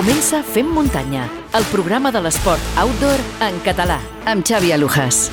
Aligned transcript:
Comença 0.00 0.38
Fem 0.40 0.64
Muntanya, 0.64 1.26
el 1.52 1.64
programa 1.68 2.08
de 2.08 2.22
l'esport 2.24 2.78
outdoor 2.80 3.20
en 3.44 3.58
català, 3.60 3.98
amb 4.24 4.40
Xavi 4.48 4.70
Alujas. 4.72 5.26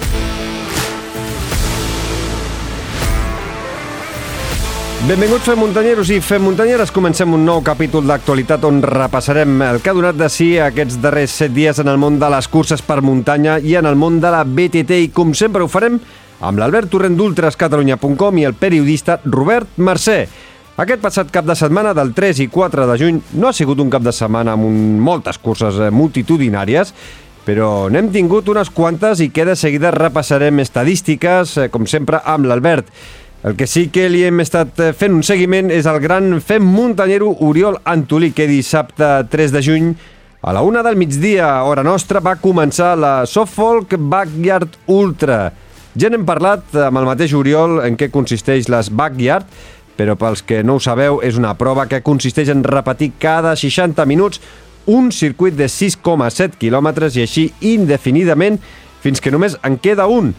Benvinguts 5.08 5.48
Fem 5.48 5.62
Muntanyeros 5.64 6.12
i 6.12 6.20
Fem 6.20 6.44
Muntanyeres. 6.44 6.92
Comencem 6.92 7.32
un 7.32 7.48
nou 7.48 7.64
capítol 7.64 8.04
d'actualitat 8.12 8.68
on 8.68 8.82
repassarem 8.84 9.56
el 9.70 9.80
que 9.80 9.94
ha 9.94 9.96
donat 9.96 10.20
de 10.20 10.28
si 10.28 10.50
aquests 10.60 11.00
darrers 11.00 11.38
set 11.46 11.56
dies 11.56 11.80
en 11.80 11.88
el 11.88 12.02
món 12.02 12.20
de 12.20 12.28
les 12.36 12.52
curses 12.52 12.84
per 12.84 13.00
muntanya 13.00 13.62
i 13.64 13.78
en 13.80 13.88
el 13.88 13.96
món 13.96 14.20
de 14.20 14.34
la 14.36 14.44
BTT 14.44 15.00
i 15.06 15.14
com 15.16 15.32
sempre 15.32 15.64
ho 15.64 15.72
farem 15.72 15.96
amb 16.44 16.60
l'Albert 16.60 16.92
Torrent 16.92 17.16
d'ultrascatalunya.com 17.16 18.44
i 18.44 18.50
el 18.52 18.60
periodista 18.60 19.22
Robert 19.24 19.80
Mercè. 19.80 20.26
Aquest 20.78 21.02
passat 21.02 21.32
cap 21.34 21.42
de 21.42 21.56
setmana 21.58 21.90
del 21.98 22.12
3 22.14 22.38
i 22.44 22.46
4 22.54 22.84
de 22.86 22.96
juny 23.02 23.16
no 23.42 23.48
ha 23.50 23.56
sigut 23.58 23.80
un 23.82 23.90
cap 23.90 24.04
de 24.06 24.12
setmana 24.14 24.54
amb 24.54 24.68
un, 24.68 24.76
moltes 25.02 25.40
curses 25.42 25.80
eh, 25.82 25.88
multitudinàries, 25.90 26.92
però 27.48 27.88
n'hem 27.90 28.12
tingut 28.14 28.52
unes 28.54 28.70
quantes 28.70 29.24
i 29.26 29.32
que 29.34 29.48
de 29.48 29.56
seguida 29.58 29.90
repassarem 29.96 30.62
estadístiques, 30.62 31.56
eh, 31.58 31.66
com 31.74 31.90
sempre, 31.90 32.20
amb 32.22 32.46
l'Albert. 32.46 32.92
El 33.42 33.58
que 33.58 33.66
sí 33.66 33.88
que 33.90 34.06
li 34.06 34.22
hem 34.28 34.44
estat 34.46 34.78
eh, 34.78 34.92
fent 34.94 35.18
un 35.18 35.26
seguiment 35.26 35.74
és 35.74 35.90
el 35.90 35.98
gran 36.04 36.38
fem 36.46 36.70
muntanyero 36.70 37.32
Oriol 37.48 37.82
Antolí, 37.82 38.30
que 38.30 38.46
dissabte 38.46 39.10
3 39.34 39.56
de 39.58 39.64
juny 39.66 39.96
a 40.46 40.54
la 40.54 40.62
una 40.62 40.84
del 40.86 41.00
migdia, 41.02 41.56
hora 41.66 41.82
nostra, 41.82 42.22
va 42.22 42.38
començar 42.38 42.94
la 43.02 43.24
Soffolk 43.26 43.98
Backyard 43.98 44.78
Ultra. 44.94 45.48
Ja 45.98 46.12
n'hem 46.14 46.28
parlat 46.30 46.76
amb 46.78 47.02
el 47.02 47.10
mateix 47.10 47.34
Oriol 47.34 47.80
en 47.82 47.98
què 47.98 48.12
consisteix 48.14 48.70
les 48.70 48.92
Backyard, 48.94 49.50
però 49.98 50.16
pels 50.16 50.44
que 50.46 50.62
no 50.64 50.78
ho 50.78 50.84
sabeu, 50.84 51.20
és 51.26 51.38
una 51.40 51.56
prova 51.58 51.88
que 51.90 52.04
consisteix 52.06 52.54
en 52.54 52.64
repetir 52.64 53.16
cada 53.20 53.56
60 53.58 54.06
minuts 54.06 54.42
un 54.88 55.12
circuit 55.12 55.58
de 55.58 55.68
6,7 55.68 56.56
quilòmetres 56.62 57.18
i 57.18 57.26
així 57.26 57.50
indefinidament 57.60 58.62
fins 59.04 59.20
que 59.22 59.34
només 59.34 59.58
en 59.68 59.76
queda 59.82 60.08
un. 60.08 60.32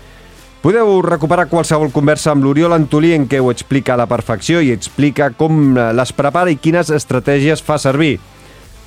Podeu 0.63 0.97
recuperar 1.05 1.47
qualsevol 1.47 1.93
conversa 1.95 2.33
amb 2.33 2.43
l'Oriol 2.43 2.75
Antolí 2.75 3.13
en 3.15 3.29
què 3.31 3.39
ho 3.39 3.53
explica 3.53 3.95
a 3.95 4.01
la 4.01 4.09
perfecció 4.11 4.59
i 4.65 4.73
explica 4.75 5.31
com 5.37 5.77
les 5.77 6.13
prepara 6.17 6.51
i 6.51 6.59
quines 6.59 6.91
estratègies 6.91 7.63
fa 7.63 7.77
servir. 7.79 8.17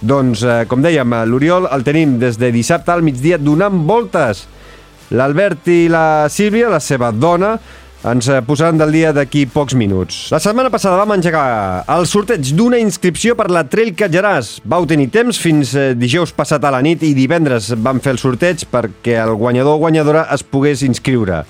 Doncs, 0.02 0.42
eh, 0.44 0.66
com 0.68 0.82
dèiem, 0.82 1.14
l'Oriol 1.30 1.70
el 1.72 1.86
tenim 1.86 2.18
des 2.20 2.40
de 2.42 2.50
dissabte 2.52 2.92
al 2.92 3.06
migdia 3.06 3.38
donant 3.38 3.86
voltes. 3.88 4.48
L'Albert 5.12 5.68
i 5.70 5.86
la 5.92 6.28
Sílvia, 6.32 6.72
la 6.72 6.80
seva 6.82 7.12
dona, 7.12 7.54
ens 8.04 8.28
eh, 8.30 8.42
posaran 8.42 8.80
del 8.80 8.92
dia 8.96 9.12
d'aquí 9.14 9.46
pocs 9.46 9.76
minuts. 9.78 10.24
La 10.34 10.40
setmana 10.42 10.72
passada 10.74 10.98
vam 10.98 11.14
engegar 11.14 11.84
el 11.94 12.08
sorteig 12.10 12.54
d'una 12.58 12.80
inscripció 12.82 13.36
per 13.38 13.52
la 13.54 13.64
Trail 13.70 13.94
Catjaràs. 13.98 14.56
Vau 14.66 14.88
tenir 14.90 15.12
temps 15.14 15.38
fins 15.38 15.76
eh, 15.78 15.92
dijous 15.94 16.34
passat 16.34 16.66
a 16.66 16.74
la 16.74 16.82
nit 16.82 17.06
i 17.06 17.14
divendres 17.18 17.72
vam 17.78 18.02
fer 18.02 18.16
el 18.16 18.22
sorteig 18.22 18.66
perquè 18.72 19.20
el 19.22 19.36
guanyador 19.38 19.78
o 19.78 19.84
guanyadora 19.84 20.26
es 20.34 20.42
pogués 20.42 20.82
inscriure. 20.88 21.44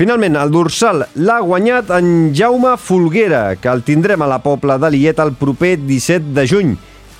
Finalment, 0.00 0.38
el 0.40 0.50
dorsal 0.50 1.04
l'ha 1.20 1.38
guanyat 1.44 1.92
en 1.94 2.32
Jaume 2.34 2.72
Folguera, 2.80 3.52
que 3.60 3.68
el 3.70 3.84
tindrem 3.86 4.24
a 4.24 4.26
la 4.26 4.40
Pobla 4.42 4.78
de 4.80 4.90
Liet 4.90 5.20
el 5.22 5.34
proper 5.38 5.76
17 5.78 6.32
de 6.34 6.46
juny. 6.48 6.72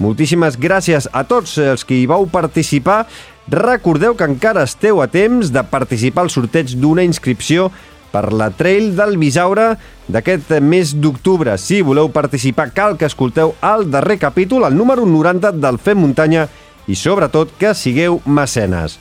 Moltíssimes 0.03 0.57
gràcies 0.59 1.07
a 1.13 1.23
tots 1.29 1.59
els 1.63 1.85
que 1.87 1.95
hi 1.95 2.09
vau 2.11 2.27
participar. 2.27 3.05
Recordeu 3.53 4.17
que 4.19 4.27
encara 4.27 4.65
esteu 4.67 5.03
a 5.03 5.07
temps 5.07 5.53
de 5.53 5.63
participar 5.69 6.25
al 6.25 6.33
sorteig 6.33 6.75
d'una 6.81 7.05
inscripció 7.07 7.69
per 8.13 8.31
la 8.33 8.51
Trail 8.53 8.93
del 8.97 9.17
Bisaure 9.19 9.73
d'aquest 10.13 10.59
mes 10.61 10.93
d'octubre. 11.01 11.57
Si 11.59 11.81
voleu 11.83 12.13
participar, 12.13 12.71
cal 12.77 12.99
que 13.01 13.09
escolteu 13.09 13.57
el 13.65 13.89
darrer 13.91 14.19
capítol, 14.21 14.69
el 14.69 14.77
número 14.77 15.07
90 15.09 15.57
del 15.57 15.81
Fem 15.81 15.99
Muntanya, 15.99 16.47
i 16.87 16.95
sobretot 16.99 17.57
que 17.59 17.75
sigueu 17.75 18.21
mecenes. 18.27 18.99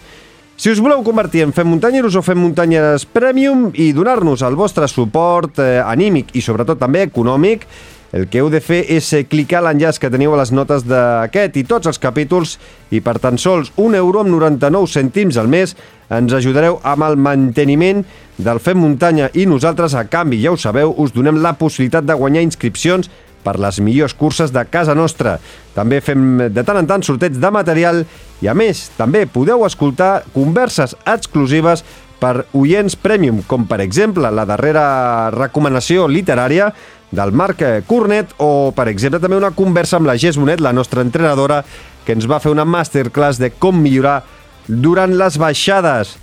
Si 0.61 0.69
us 0.69 0.77
voleu 0.77 1.01
convertir 1.01 1.41
en 1.41 1.53
Fem 1.57 1.65
Muntanyeros 1.65 2.13
o 2.13 2.21
Fem 2.21 2.37
Muntanyes 2.37 3.07
Premium 3.09 3.71
i 3.73 3.89
donar-nos 3.97 4.43
el 4.45 4.53
vostre 4.59 4.85
suport 4.85 5.57
eh, 5.57 5.79
anímic 5.81 6.35
i 6.37 6.43
sobretot 6.45 6.77
també 6.77 7.01
econòmic, 7.07 7.65
el 8.11 8.27
que 8.27 8.41
heu 8.41 8.49
de 8.51 8.59
fer 8.59 8.81
és 8.91 9.07
eh, 9.15 9.23
clicar 9.29 9.61
l'enllaç 9.63 9.99
que 10.01 10.11
teniu 10.11 10.35
a 10.35 10.41
les 10.41 10.51
notes 10.51 10.83
d'aquest 10.87 11.57
i 11.61 11.63
tots 11.67 11.87
els 11.87 11.99
capítols 12.01 12.57
i 12.91 12.99
per 13.03 13.17
tan 13.23 13.39
sols 13.39 13.71
1 13.79 13.97
euro 13.99 14.25
amb 14.25 14.33
99 14.33 14.91
cèntims 14.91 15.39
al 15.39 15.47
mes 15.51 15.75
ens 16.11 16.35
ajudareu 16.35 16.81
amb 16.83 17.07
el 17.07 17.15
manteniment 17.15 18.03
del 18.41 18.59
Fem 18.59 18.79
Muntanya 18.81 19.29
i 19.37 19.45
nosaltres, 19.47 19.95
a 19.95 20.03
canvi, 20.11 20.41
ja 20.43 20.51
ho 20.51 20.59
sabeu, 20.59 20.91
us 20.97 21.13
donem 21.15 21.39
la 21.39 21.53
possibilitat 21.55 22.07
de 22.07 22.17
guanyar 22.17 22.43
inscripcions 22.43 23.07
per 23.41 23.57
les 23.61 23.79
millors 23.81 24.13
curses 24.13 24.51
de 24.53 24.63
casa 24.69 24.93
nostra. 24.97 25.37
També 25.73 26.01
fem 26.03 26.51
de 26.53 26.63
tant 26.67 26.77
en 26.77 26.89
tant 26.89 27.03
sorteig 27.05 27.39
de 27.39 27.51
material 27.53 28.03
i, 28.41 28.49
a 28.51 28.53
més, 28.57 28.89
també 28.97 29.25
podeu 29.25 29.65
escoltar 29.65 30.21
converses 30.35 30.95
exclusives 31.09 31.85
per 32.21 32.45
oients 32.53 32.93
premium, 33.01 33.41
com 33.49 33.65
per 33.65 33.79
exemple 33.81 34.29
la 34.29 34.45
darrera 34.45 35.31
recomanació 35.33 36.05
literària 36.05 36.69
del 37.11 37.31
Marc 37.35 37.61
Cornet 37.87 38.33
o, 38.39 38.71
per 38.75 38.87
exemple, 38.87 39.19
també 39.19 39.37
una 39.37 39.51
conversa 39.55 39.99
amb 39.99 40.07
la 40.07 40.17
Gés 40.19 40.39
Bonet, 40.39 40.63
la 40.63 40.73
nostra 40.73 41.03
entrenadora, 41.03 41.61
que 42.05 42.15
ens 42.15 42.27
va 42.29 42.39
fer 42.39 42.51
una 42.51 42.65
masterclass 42.65 43.39
de 43.39 43.51
com 43.51 43.77
millorar 43.77 44.21
durant 44.67 45.13
les 45.17 45.37
baixades. 45.37 46.15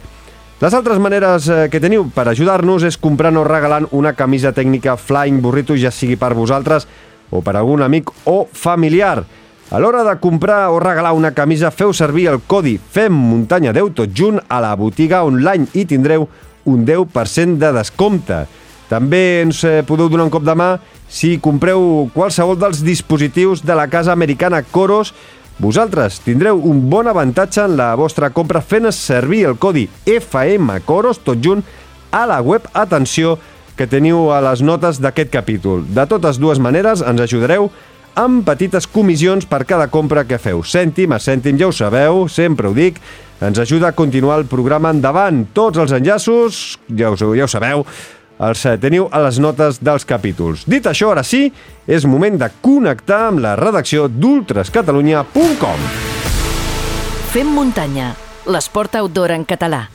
Les 0.59 0.75
altres 0.75 0.98
maneres 0.98 1.47
eh, 1.47 1.59
que 1.71 1.78
teniu 1.78 2.09
per 2.10 2.25
ajudar-nos 2.27 2.82
és 2.88 2.97
comprant 2.98 3.37
o 3.38 3.44
regalant 3.47 3.87
una 3.94 4.15
camisa 4.19 4.50
tècnica 4.56 4.97
Flying 4.98 5.38
Burrito, 5.44 5.77
ja 5.78 5.93
sigui 5.94 6.16
per 6.19 6.32
vosaltres 6.34 6.88
o 7.31 7.44
per 7.47 7.54
algun 7.54 7.84
amic 7.87 8.10
o 8.27 8.41
familiar. 8.50 9.22
A 9.71 9.78
l'hora 9.78 10.00
de 10.03 10.16
comprar 10.19 10.71
o 10.72 10.81
regalar 10.81 11.12
una 11.12 11.34
camisa, 11.37 11.71
feu 11.71 11.93
servir 11.93 12.27
el 12.32 12.41
codi 12.41 12.78
FEM 12.78 13.12
Muntanya 13.12 13.75
10 13.77 13.94
tot 14.00 14.15
junt 14.16 14.41
a 14.48 14.62
la 14.65 14.72
botiga 14.81 15.21
online 15.28 15.69
i 15.77 15.84
tindreu 15.84 16.25
un 16.65 16.87
10% 16.88 17.60
de 17.60 17.72
descompte. 17.77 18.47
També 18.88 19.43
ens 19.43 19.62
eh, 19.69 19.82
podeu 19.87 20.09
donar 20.09 20.28
un 20.28 20.32
cop 20.32 20.44
de 20.47 20.54
mà 20.56 20.76
si 21.09 21.37
compreu 21.44 22.09
qualsevol 22.15 22.59
dels 22.60 22.81
dispositius 22.84 23.65
de 23.65 23.76
la 23.76 23.88
casa 23.93 24.12
americana 24.12 24.62
Coros 24.62 25.12
vosaltres 25.59 26.21
tindreu 26.25 26.60
un 26.71 26.84
bon 26.91 27.09
avantatge 27.10 27.65
en 27.65 27.77
la 27.77 27.91
vostra 27.98 28.31
compra 28.31 28.62
fent 28.62 28.88
servir 28.94 29.44
el 29.48 29.59
codi 29.59 29.88
FMCOROS 30.06 31.25
tot 31.27 31.44
junt 31.44 31.65
a 32.10 32.25
la 32.31 32.41
web 32.41 32.65
Atenció 32.72 33.37
que 33.78 33.87
teniu 33.87 34.32
a 34.34 34.41
les 34.43 34.60
notes 34.65 34.98
d'aquest 34.98 35.31
capítol. 35.31 35.84
De 35.87 36.03
totes 36.10 36.41
dues 36.43 36.59
maneres 36.59 37.04
ens 37.06 37.22
ajudareu 37.22 37.69
amb 38.19 38.43
petites 38.43 38.88
comissions 38.91 39.47
per 39.47 39.62
cada 39.69 39.87
compra 39.93 40.25
que 40.27 40.41
feu. 40.43 40.65
Cèntim 40.66 41.15
a 41.15 41.21
cèntim, 41.22 41.59
ja 41.60 41.69
ho 41.69 41.75
sabeu, 41.75 42.25
sempre 42.27 42.66
ho 42.66 42.75
dic, 42.75 42.98
ens 43.38 43.60
ajuda 43.62 43.93
a 43.93 43.94
continuar 43.94 44.41
el 44.41 44.48
programa 44.50 44.91
endavant. 44.91 45.44
Tots 45.54 45.78
els 45.78 45.94
enllaços, 45.94 46.78
ja 46.91 47.12
ho, 47.12 47.19
ja 47.38 47.47
ho 47.47 47.50
sabeu, 47.50 47.84
els 48.38 48.62
teniu 48.81 49.09
a 49.10 49.22
les 49.26 49.38
notes 49.43 49.81
dels 49.82 50.06
capítols. 50.06 50.65
Dit 50.66 50.87
això, 50.87 51.10
ara 51.12 51.25
sí, 51.26 51.49
és 51.87 52.06
moment 52.06 52.38
de 52.38 52.50
connectar 52.62 53.28
amb 53.32 53.43
la 53.44 53.56
redacció 53.59 54.09
d'ultrascatalunya.com. 54.09 55.88
Fem 57.28 57.50
muntanya, 57.53 58.15
l'esport 58.47 58.97
outdoor 59.03 59.34
en 59.34 59.44
català. 59.44 59.87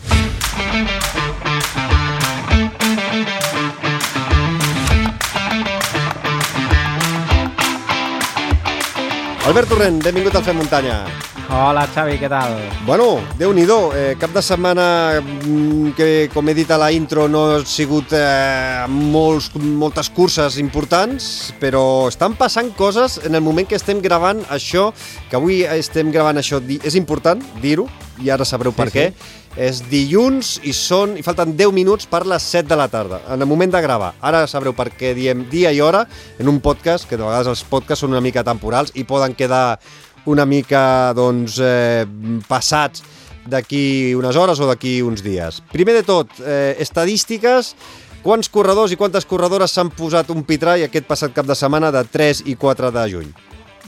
Albert 9.44 9.68
Torrent, 9.68 10.00
benvingut 10.00 10.38
al 10.40 10.44
Fem 10.46 10.56
Muntanya. 10.56 11.33
Hola, 11.54 11.84
Xavi, 11.86 12.16
què 12.18 12.26
tal? 12.32 12.56
Bueno, 12.82 13.20
déu 13.38 13.52
nhi 13.54 13.62
eh, 13.70 14.16
cap 14.18 14.32
de 14.34 14.42
setmana 14.42 15.22
mm, 15.22 15.92
que, 15.94 16.08
com 16.34 16.50
he 16.50 16.54
dit 16.58 16.72
a 16.72 16.80
la 16.82 16.90
intro, 16.92 17.28
no 17.30 17.44
ha 17.46 17.60
sigut 17.64 18.10
eh, 18.10 18.88
molts, 18.90 19.52
moltes 19.54 20.10
curses 20.10 20.58
importants, 20.58 21.54
però 21.62 22.08
estan 22.10 22.34
passant 22.34 22.72
coses 22.74 23.20
en 23.24 23.36
el 23.36 23.42
moment 23.42 23.68
que 23.70 23.78
estem 23.78 24.02
gravant 24.02 24.42
això, 24.50 24.92
que 25.30 25.38
avui 25.38 25.62
estem 25.62 26.10
gravant 26.10 26.42
això, 26.42 26.58
és 26.82 26.98
important 26.98 27.38
dir-ho, 27.62 27.86
i 28.24 28.32
ara 28.34 28.46
sabreu 28.46 28.74
per 28.74 28.90
sí, 28.90 28.98
què. 28.98 29.06
Sí. 29.14 29.40
És 29.54 29.84
dilluns 29.86 30.56
i 30.66 30.72
són 30.74 31.14
i 31.20 31.22
falten 31.22 31.52
10 31.54 31.70
minuts 31.76 32.08
per 32.10 32.24
les 32.26 32.42
7 32.42 32.66
de 32.72 32.78
la 32.80 32.88
tarda, 32.90 33.20
en 33.30 33.46
el 33.46 33.46
moment 33.46 33.70
de 33.70 33.82
gravar. 33.86 34.16
Ara 34.26 34.48
sabreu 34.50 34.74
per 34.74 34.88
què 34.98 35.14
diem 35.14 35.46
dia 35.52 35.70
i 35.70 35.82
hora 35.86 36.08
en 36.42 36.50
un 36.50 36.58
podcast, 36.66 37.06
que 37.06 37.14
de 37.14 37.22
vegades 37.22 37.52
els 37.54 37.62
podcasts 37.70 38.02
són 38.02 38.18
una 38.18 38.26
mica 38.26 38.42
temporals 38.42 38.90
i 38.98 39.06
poden 39.06 39.38
quedar 39.38 39.78
una 40.26 40.46
mica 40.46 41.14
doncs, 41.14 41.60
eh, 41.60 42.06
passats 42.48 43.04
d'aquí 43.46 44.14
unes 44.16 44.36
hores 44.40 44.60
o 44.60 44.68
d'aquí 44.68 45.02
uns 45.04 45.24
dies. 45.24 45.62
Primer 45.72 45.96
de 46.00 46.04
tot, 46.08 46.30
eh, 46.40 46.76
estadístiques, 46.80 47.76
quants 48.24 48.50
corredors 48.50 48.92
i 48.92 48.98
quantes 49.00 49.26
corredores 49.26 49.72
s'han 49.72 49.92
posat 49.92 50.30
un 50.32 50.44
pitrai 50.48 50.84
aquest 50.84 51.08
passat 51.08 51.34
cap 51.34 51.46
de 51.46 51.56
setmana 51.56 51.92
de 51.92 52.04
3 52.06 52.46
i 52.48 52.56
4 52.56 52.92
de 52.92 53.10
juny? 53.12 53.34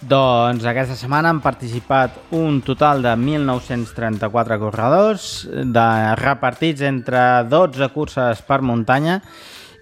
Doncs 0.05 0.65
aquesta 0.67 0.97
setmana 0.99 1.31
han 1.31 1.39
participat 1.41 2.17
un 2.35 2.59
total 2.61 3.01
de 3.01 3.13
1.934 3.15 4.59
corredors, 4.59 5.47
de, 5.47 5.88
repartits 6.19 6.83
entre 6.85 7.45
12 7.47 7.88
curses 7.95 8.41
per 8.45 8.59
muntanya, 8.61 9.21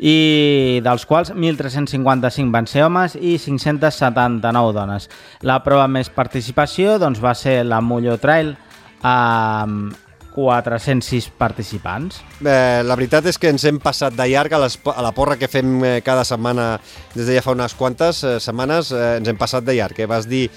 i 0.04 0.82
dels 0.84 1.06
quals 1.08 1.32
1.355 1.32 2.52
van 2.52 2.68
ser 2.68 2.84
homes 2.84 3.16
i 3.16 3.38
579 3.40 4.76
dones. 4.76 5.08
La 5.48 5.62
prova 5.64 5.88
més 5.88 6.12
participació 6.12 6.98
doncs, 7.00 7.24
va 7.24 7.32
ser 7.40 7.62
la 7.64 7.80
Molló 7.80 8.18
Trail 8.20 8.52
amb 9.08 9.96
406 10.34 11.30
participants. 11.38 12.20
Eh, 12.42 12.82
la 12.84 12.98
veritat 12.98 13.30
és 13.30 13.38
que 13.40 13.52
ens 13.54 13.64
hem 13.70 13.80
passat 13.80 14.16
de 14.18 14.28
llarg 14.28 14.56
a, 14.58 14.64
les, 14.66 14.80
a 14.82 15.02
la 15.06 15.14
porra 15.16 15.38
que 15.40 15.48
fem 15.48 15.76
eh, 15.86 15.98
cada 16.04 16.26
setmana 16.28 16.74
des 17.14 17.28
de 17.28 17.38
ja 17.38 17.44
fa 17.46 17.54
unes 17.54 17.76
quantes 17.78 18.24
eh, 18.26 18.40
setmanes, 18.44 18.92
eh, 18.92 19.20
ens 19.22 19.30
hem 19.30 19.40
passat 19.40 19.64
de 19.64 19.78
llarg. 19.78 20.02
Eh? 20.02 20.10
Vas 20.10 20.28
dir 20.28 20.48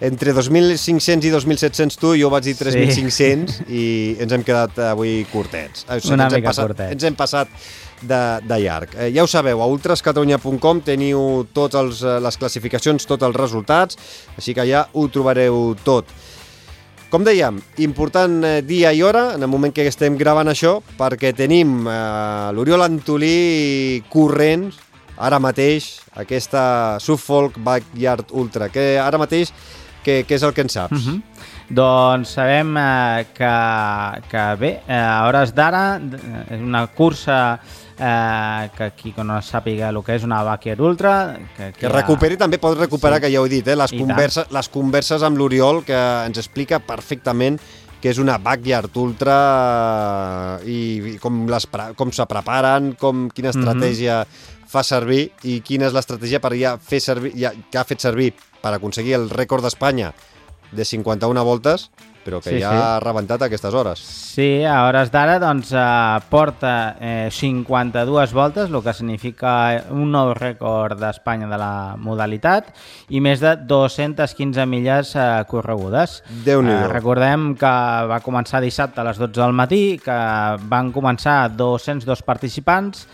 entre 0.00 0.32
2.500 0.32 1.28
i 1.28 1.30
2.700 1.34 2.00
tu, 2.00 2.14
jo 2.16 2.30
vaig 2.32 2.48
dir 2.48 2.56
3.500 2.56 3.52
sí. 3.60 3.68
i 3.68 3.84
ens 4.24 4.32
hem 4.32 4.42
quedat 4.46 4.80
avui 4.88 5.20
curtets. 5.30 5.84
O 5.84 6.00
sigui, 6.00 6.16
Una 6.16 6.30
ens 6.30 6.38
mica 6.38 6.50
passat, 6.50 6.72
curtets. 6.72 6.96
Ens 6.96 7.06
hem 7.06 7.18
passat 7.20 7.52
de, 8.02 8.40
de 8.46 8.58
llarg. 8.62 8.94
Eh, 8.96 9.10
ja 9.14 9.24
ho 9.24 9.30
sabeu, 9.30 9.62
a 9.62 9.68
ultrascatalunya.com 9.70 10.82
teniu 10.86 11.46
totes 11.52 12.02
les 12.02 12.40
classificacions, 12.40 13.06
tots 13.06 13.26
els 13.26 13.36
resultats, 13.36 13.98
així 14.36 14.54
que 14.56 14.66
ja 14.68 14.86
ho 14.92 15.06
trobareu 15.08 15.74
tot. 15.84 16.10
Com 17.10 17.24
dèiem, 17.26 17.56
important 17.82 18.36
eh, 18.46 18.60
dia 18.62 18.92
i 18.94 19.02
hora, 19.02 19.32
en 19.34 19.42
el 19.42 19.50
moment 19.50 19.74
que 19.74 19.88
estem 19.90 20.14
gravant 20.18 20.46
això, 20.52 20.76
perquè 20.98 21.32
tenim 21.34 21.82
eh, 21.90 22.52
l'Oriol 22.54 22.86
Antolí 22.86 24.04
corrent 24.12 24.68
ara 25.20 25.40
mateix, 25.42 25.98
aquesta 26.16 26.62
Suffolk 27.02 27.58
Backyard 27.60 28.30
Ultra, 28.30 28.70
que 28.72 28.94
ara 29.02 29.18
mateix, 29.20 29.50
què, 30.04 30.22
és 30.24 30.46
el 30.46 30.54
que 30.56 30.64
en 30.64 30.70
saps? 30.72 30.96
Uh 30.96 31.12
-huh. 31.12 31.22
Doncs 31.70 32.32
sabem 32.34 32.76
eh, 32.76 33.26
que, 33.34 33.54
que 34.30 34.44
bé, 34.58 34.70
eh, 34.88 34.94
a 34.94 35.26
hores 35.26 35.54
d'ara 35.54 36.00
eh, 36.00 36.54
és 36.54 36.60
una 36.60 36.86
cursa 36.86 37.60
eh, 38.00 38.70
que 38.76 38.90
qui 38.96 39.12
no 39.22 39.38
sàpiga 39.44 39.90
el 39.90 40.00
que 40.04 40.16
és 40.16 40.24
una 40.24 40.40
Backyard 40.46 40.80
Ultra... 40.80 41.12
Que, 41.56 41.70
que, 41.72 41.84
que 41.84 41.92
recuperi 41.92 42.38
ha... 42.38 42.44
també, 42.44 42.58
pot 42.62 42.78
recuperar, 42.78 43.20
sí. 43.20 43.26
que 43.26 43.32
ja 43.34 43.42
ho 43.42 43.46
he 43.46 43.52
dit, 43.52 43.68
eh, 43.68 43.76
les, 43.76 43.92
I 43.92 44.00
conversa, 44.00 44.46
les 44.50 44.72
converses 44.72 45.26
amb 45.26 45.38
l'Oriol, 45.40 45.84
que 45.86 46.00
ens 46.26 46.40
explica 46.40 46.80
perfectament 46.80 47.60
que 48.00 48.08
és 48.08 48.18
una 48.18 48.38
backyard 48.40 48.94
ultra 48.96 49.36
i, 50.64 50.78
i 51.12 51.16
com, 51.20 51.42
les, 51.50 51.66
com 51.98 52.12
se 52.16 52.24
preparen, 52.28 52.94
com, 53.00 53.28
quina 53.28 53.52
mhm. 53.52 53.58
estratègia 53.58 54.22
mm 54.22 54.30
-hmm. 54.30 54.68
fa 54.70 54.82
servir 54.82 55.32
i 55.42 55.60
quina 55.60 55.86
és 55.86 55.92
l'estratègia 55.92 56.40
per 56.40 56.54
ja 56.56 56.78
fer 56.78 57.00
servir, 57.00 57.32
ja, 57.36 57.52
que 57.70 57.78
ha 57.78 57.84
fet 57.84 58.00
servir 58.00 58.32
per 58.62 58.72
aconseguir 58.72 59.14
el 59.14 59.28
rècord 59.28 59.62
d'Espanya 59.62 60.14
de 60.72 60.84
51 60.84 61.44
voltes 61.44 61.90
però 62.24 62.40
que 62.40 62.50
sí, 62.50 62.60
ja 62.60 62.70
sí. 62.70 62.80
ha 62.80 63.00
rebentat 63.00 63.42
a 63.42 63.48
aquestes 63.48 63.74
hores. 63.74 64.00
Sí, 64.00 64.62
a 64.64 64.84
hores 64.86 65.10
d'ara 65.12 65.38
doncs, 65.42 65.72
eh, 65.72 66.20
porta 66.30 66.96
eh, 67.00 67.28
52 67.32 68.34
voltes, 68.36 68.70
el 68.70 68.82
que 68.84 68.94
significa 68.94 69.54
un 69.90 70.10
nou 70.12 70.34
rècord 70.36 71.00
d'Espanya 71.00 71.48
de 71.50 71.58
la 71.60 71.72
modalitat 71.98 72.70
i 73.08 73.22
més 73.24 73.42
de 73.42 73.56
215 73.56 74.66
milles 74.68 75.14
eh, 75.16 75.26
corregudes. 75.50 76.20
déu 76.44 76.62
nhi 76.62 76.76
eh, 76.76 76.86
Recordem 76.90 77.54
que 77.58 77.74
va 78.10 78.20
començar 78.24 78.62
dissabte 78.62 79.00
a 79.00 79.08
les 79.08 79.18
12 79.18 79.40
del 79.40 79.56
matí, 79.56 79.98
que 80.02 80.20
van 80.70 80.92
començar 80.92 81.48
202 81.56 82.24
participants 82.26 83.06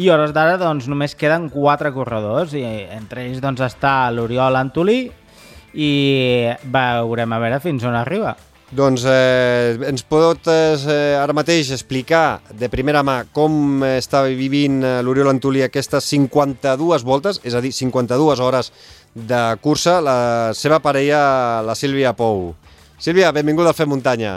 i 0.00 0.08
hores 0.08 0.32
d'ara 0.32 0.58
doncs, 0.60 0.86
només 0.88 1.16
queden 1.18 1.48
4 1.50 1.92
corredors 1.92 2.54
i 2.54 2.62
entre 2.94 3.26
ells 3.26 3.40
doncs, 3.42 3.64
està 3.66 4.10
l'Oriol 4.14 4.56
Antolí 4.56 5.00
i 5.74 5.90
veurem 6.64 7.32
a 7.32 7.42
veure 7.42 7.60
fins 7.62 7.84
on 7.86 7.98
arriba. 7.98 8.36
Doncs 8.70 9.02
eh, 9.02 9.74
ens 9.90 10.04
pots 10.06 10.46
eh, 10.46 11.16
ara 11.18 11.34
mateix 11.34 11.72
explicar 11.74 12.38
de 12.54 12.68
primera 12.70 13.02
mà 13.02 13.24
com 13.34 13.82
està 13.82 14.22
vivint 14.28 14.76
eh, 14.86 14.92
l'Oriol 15.02 15.32
Antolí 15.32 15.64
aquestes 15.66 16.06
52 16.12 17.02
voltes, 17.02 17.40
és 17.42 17.56
a 17.58 17.62
dir, 17.64 17.72
52 17.74 18.38
hores 18.38 18.70
de 19.10 19.40
cursa, 19.58 19.98
la 19.98 20.54
seva 20.54 20.78
parella, 20.78 21.64
la 21.66 21.74
Sílvia 21.74 22.14
Pou. 22.14 22.52
Sílvia, 23.02 23.32
benvinguda 23.34 23.74
al 23.74 23.78
Fem 23.78 23.90
Muntanya. 23.90 24.36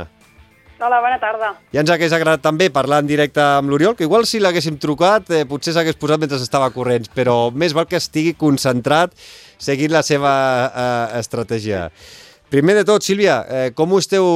Hola, 0.81 0.97
bona 0.99 1.21
tarda. 1.21 1.53
Ja 1.71 1.83
ens 1.83 1.93
hagués 1.93 2.11
agradat 2.17 2.41
també 2.43 2.71
parlar 2.73 3.03
en 3.03 3.07
directe 3.07 3.39
amb 3.39 3.69
l'Oriol, 3.69 3.93
que 3.95 4.07
igual 4.07 4.25
si 4.25 4.41
l'haguéssim 4.41 4.81
trucat 4.81 5.29
eh, 5.29 5.45
potser 5.45 5.77
s'hagués 5.77 6.01
posat 6.01 6.25
mentre 6.25 6.41
estava 6.41 6.73
corrents, 6.73 7.13
però 7.13 7.53
més 7.53 7.77
val 7.77 7.85
que 7.85 8.01
estigui 8.01 8.33
concentrat 8.33 9.13
seguint 9.61 9.93
la 9.93 10.01
seva 10.03 10.33
eh, 10.73 11.19
estratègia. 11.21 11.85
Primer 12.53 12.75
de 12.77 12.83
tot, 12.85 13.01
Sílvia, 13.01 13.39
eh, 13.49 13.69
com 13.73 13.95
ho 13.95 13.97
esteu 13.97 14.27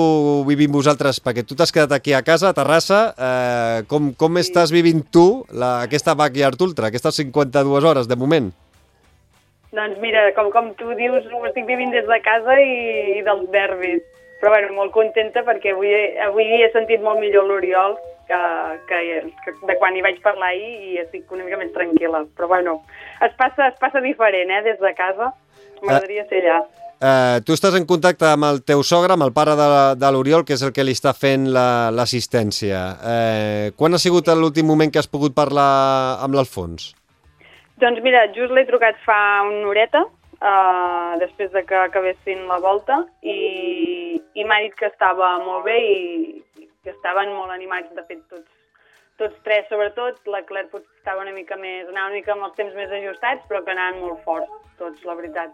vivint 0.47 0.71
vosaltres? 0.73 1.19
Perquè 1.21 1.43
tu 1.45 1.53
t'has 1.53 1.69
quedat 1.69 1.91
aquí 1.93 2.15
a 2.17 2.23
casa, 2.25 2.49
a 2.49 2.55
Terrassa. 2.57 3.01
Eh, 3.13 3.83
com, 3.85 4.07
com 4.17 4.39
sí. 4.39 4.41
estàs 4.41 4.71
vivint 4.73 5.03
tu 5.13 5.43
la, 5.53 5.83
aquesta 5.85 6.15
Backyard 6.17 6.63
Ultra, 6.65 6.89
aquestes 6.89 7.19
52 7.21 7.85
hores 7.85 8.09
de 8.09 8.17
moment? 8.17 8.47
Doncs 9.69 9.99
mira, 10.01 10.23
com, 10.33 10.49
com 10.49 10.71
tu 10.79 10.95
dius, 10.97 11.27
ho 11.29 11.43
estic 11.45 11.67
vivint 11.69 11.93
des 11.93 12.09
de 12.09 12.17
casa 12.25 12.55
i, 12.57 13.19
i 13.19 13.21
dels 13.27 13.45
nervis. 13.53 14.01
Però 14.41 14.55
bueno, 14.55 14.73
molt 14.79 14.95
contenta 14.97 15.45
perquè 15.45 15.75
avui, 15.75 15.93
avui 16.25 16.49
he 16.57 16.71
sentit 16.73 17.05
molt 17.05 17.21
millor 17.21 17.45
l'Oriol 17.45 17.99
que, 18.25 18.41
que, 18.89 19.03
que 19.45 19.55
de 19.69 19.77
quan 19.77 19.93
hi 19.93 20.01
vaig 20.07 20.17
parlar 20.25 20.55
ahir 20.55 20.73
i 20.73 20.97
estic 21.05 21.29
una 21.37 21.45
mica 21.45 21.61
més 21.61 21.69
tranquil·la. 21.77 22.25
Però 22.33 22.49
bueno, 22.49 22.79
es 23.29 23.37
passa, 23.37 23.69
es 23.69 23.77
passa 23.77 24.01
diferent, 24.01 24.57
eh, 24.57 24.65
des 24.71 24.81
de 24.81 24.95
casa. 24.97 25.35
M'agradaria 25.83 26.25
ser 26.33 26.41
allà. 26.41 26.59
Eh, 26.97 27.39
tu 27.45 27.53
estàs 27.53 27.75
en 27.77 27.85
contacte 27.85 28.25
amb 28.25 28.47
el 28.47 28.63
teu 28.65 28.81
sogre, 28.81 29.13
amb 29.13 29.27
el 29.27 29.33
pare 29.33 29.53
de, 29.59 29.67
de 30.01 30.09
l'Oriol, 30.13 30.43
que 30.45 30.55
és 30.57 30.63
el 30.65 30.73
que 30.73 30.85
li 30.85 30.95
està 30.97 31.13
fent 31.13 31.45
l'assistència. 31.53 32.79
La, 32.97 33.11
eh, 33.13 33.65
quan 33.77 33.93
ha 33.93 34.01
sigut 34.01 34.31
l'últim 34.33 34.65
moment 34.65 34.89
que 34.89 34.97
has 34.97 35.09
pogut 35.09 35.35
parlar 35.37 36.17
amb 36.25 36.33
l'Alfons? 36.33 36.95
Doncs 37.77 38.01
mira, 38.01 38.25
just 38.33 38.49
l'he 38.49 38.65
trucat 38.65 38.97
fa 39.05 39.19
una 39.45 39.67
horeta, 39.69 40.07
eh, 40.41 41.13
després 41.21 41.53
de 41.53 41.61
que 41.69 41.77
acabessin 41.83 42.47
la 42.49 42.57
volta, 42.65 43.03
i, 43.21 44.17
i 44.33 44.47
m'ha 44.49 44.63
dit 44.65 44.73
que 44.79 44.89
estava 44.89 45.35
molt 45.45 45.69
bé 45.69 45.77
i 45.77 46.01
que 46.81 46.95
estaven 46.95 47.29
molt 47.35 47.53
animats, 47.53 47.93
de 47.93 48.07
fet, 48.09 48.25
tots, 48.31 48.49
tots 49.21 49.37
tres, 49.45 49.69
sobretot. 49.69 50.17
La 50.33 50.41
Claire 50.49 50.71
potser 50.73 50.89
estava 50.97 51.21
una 51.21 51.35
mica 51.35 51.61
més, 51.61 51.85
anava 51.85 52.09
una 52.09 52.17
mica 52.17 52.33
amb 52.33 52.49
els 52.49 52.57
temps 52.57 52.73
més 52.73 52.89
ajustats, 52.89 53.45
però 53.45 53.61
que 53.61 53.75
anaven 53.77 54.01
molt 54.01 54.25
forts, 54.25 54.49
tots, 54.81 55.05
la 55.05 55.19
veritat. 55.21 55.53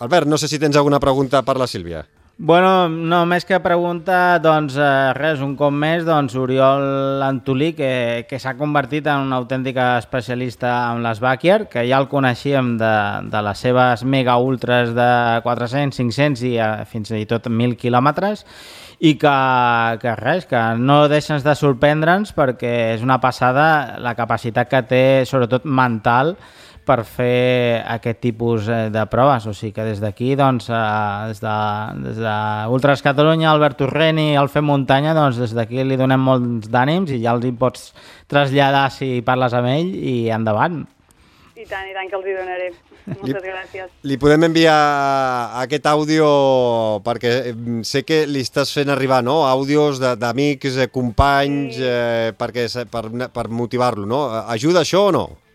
Albert, 0.00 0.26
no 0.26 0.38
sé 0.38 0.48
si 0.48 0.58
tens 0.58 0.76
alguna 0.80 0.98
pregunta 0.98 1.42
per 1.44 1.58
la 1.60 1.66
Sílvia. 1.68 2.06
Bueno, 2.40 2.88
no, 2.88 3.18
més 3.28 3.44
que 3.44 3.58
pregunta, 3.60 4.38
doncs 4.40 4.78
eh, 4.80 5.10
res, 5.12 5.42
un 5.44 5.52
cop 5.60 5.74
més, 5.76 6.06
doncs 6.08 6.32
Oriol 6.40 7.20
Antolí, 7.20 7.74
que, 7.76 7.90
que 8.24 8.38
s'ha 8.40 8.54
convertit 8.56 9.10
en 9.12 9.26
una 9.26 9.36
autèntica 9.36 9.90
especialista 10.00 10.70
en 10.94 11.02
les 11.04 11.20
backyard, 11.20 11.68
que 11.68 11.84
ja 11.84 11.98
el 12.00 12.08
coneixíem 12.08 12.78
de, 12.80 12.94
de 13.28 13.42
les 13.44 13.60
seves 13.60 14.06
mega 14.08 14.38
ultras 14.40 14.94
de 14.96 15.10
400, 15.44 16.00
500 16.00 16.46
i 16.48 16.54
eh, 16.56 16.70
fins 16.88 17.12
i 17.12 17.26
tot 17.28 17.50
1.000 17.52 17.76
quilòmetres, 17.76 18.46
i 19.04 19.18
que, 19.20 19.34
que 20.00 20.16
res, 20.16 20.48
que 20.48 20.62
no 20.80 21.02
deixes 21.12 21.44
de 21.44 21.52
sorprendre'ns 21.60 22.32
perquè 22.36 22.72
és 22.94 23.04
una 23.04 23.20
passada 23.20 24.00
la 24.00 24.16
capacitat 24.16 24.72
que 24.72 24.80
té, 24.88 25.04
sobretot 25.28 25.68
mental, 25.68 26.38
per 26.90 27.04
fer 27.06 27.80
aquest 27.86 28.18
tipus 28.24 28.66
eh, 28.68 28.88
de 28.90 29.06
proves. 29.12 29.46
O 29.46 29.54
sigui 29.54 29.72
que 29.76 29.86
des 29.86 30.02
d'aquí, 30.02 30.34
doncs, 30.38 30.68
eh, 30.74 31.30
des 31.30 31.42
de, 31.44 31.56
des 32.08 32.20
de 32.24 32.36
Ultras 32.74 33.04
Catalunya, 33.06 33.52
Albert 33.52 33.78
Torrent 33.84 34.18
i 34.18 34.32
el 34.40 34.50
Fem 34.50 34.66
Muntanya, 34.66 35.14
doncs 35.14 35.38
des 35.38 35.54
d'aquí 35.56 35.84
li 35.86 35.98
donem 36.00 36.22
molts 36.26 36.70
d'ànims 36.72 37.12
i 37.14 37.22
ja 37.22 37.36
els 37.36 37.46
hi 37.46 37.52
pots 37.54 37.90
traslladar 38.30 38.88
si 38.94 39.20
parles 39.26 39.54
amb 39.54 39.70
ell 39.70 39.92
i 39.94 40.16
endavant. 40.34 40.82
I 41.60 41.66
tant, 41.68 41.84
i 41.86 41.92
tant 41.94 42.08
que 42.08 42.16
els 42.16 42.26
hi 42.26 42.38
donaré. 42.38 42.70
Moltes 43.10 43.42
li, 43.42 43.50
gràcies. 43.50 43.92
Li 44.06 44.16
podem 44.20 44.46
enviar 44.48 44.78
aquest 45.60 45.86
àudio 45.90 46.26
perquè 47.04 47.34
sé 47.86 48.02
que 48.06 48.22
li 48.28 48.42
estàs 48.44 48.72
fent 48.76 48.92
arribar 48.92 49.20
no? 49.26 49.42
àudios 49.48 50.00
d'amics, 50.00 50.78
eh, 50.78 50.88
companys, 50.92 51.76
sí. 51.76 51.86
eh, 51.86 52.32
perquè, 52.38 52.66
per, 52.90 53.04
per 53.34 53.46
motivar-lo. 53.52 54.08
No? 54.08 54.24
Ajuda 54.56 54.82
això 54.84 55.06
o 55.10 55.14
no? 55.14 55.24
Sí, 55.28 55.49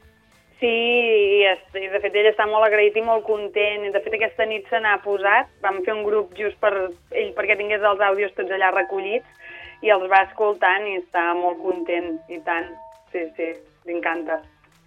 i, 0.65 1.45
i 1.45 1.89
de 1.93 2.01
fet 2.03 2.15
ell 2.17 2.31
està 2.31 2.47
molt 2.49 2.67
agraït 2.67 2.97
i 2.97 3.03
molt 3.05 3.25
content. 3.27 3.85
De 3.93 4.01
fet 4.03 4.17
aquesta 4.17 4.47
nit 4.49 4.65
se 4.71 4.81
n'ha 4.81 4.97
posat, 5.05 5.51
vam 5.65 5.81
fer 5.85 5.93
un 5.95 6.03
grup 6.07 6.33
just 6.39 6.57
per 6.63 6.73
ell 6.75 7.31
perquè 7.37 7.57
tingués 7.59 7.85
els 7.85 8.03
àudios 8.09 8.33
tots 8.37 8.51
allà 8.55 8.73
recollits 8.75 9.85
i 9.85 9.93
els 9.93 10.09
va 10.11 10.25
escoltant 10.25 10.87
i 10.89 10.99
està 11.03 11.29
molt 11.37 11.61
content 11.63 12.15
i 12.31 12.41
tant. 12.47 12.73
Sí, 13.13 13.23
sí, 13.37 13.53
m'encanta. 13.87 14.41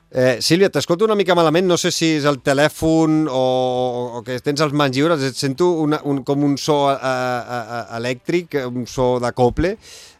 Eh, 0.08 0.38
Sílvia, 0.40 0.70
t'escolto 0.73 1.04
una 1.04 1.16
mica 1.18 1.35
malament, 1.37 1.66
no 1.68 1.76
sé 1.76 1.90
si 1.92 2.14
és 2.16 2.25
el 2.28 2.38
telèfon 2.40 3.26
o, 3.28 3.42
o 4.16 4.23
que 4.25 4.38
tens 4.40 4.62
els 4.64 4.73
mans 4.73 4.97
lliures, 4.97 5.20
et 5.20 5.37
sento 5.37 5.68
una, 5.82 5.99
un, 6.08 6.23
com 6.25 6.47
un 6.47 6.56
so 6.56 6.78
a, 6.88 6.94
a, 6.97 7.58
a, 7.61 7.80
elèctric, 7.99 8.56
un 8.70 8.88
so 8.88 9.18
de 9.20 9.35
coble. 9.37 9.75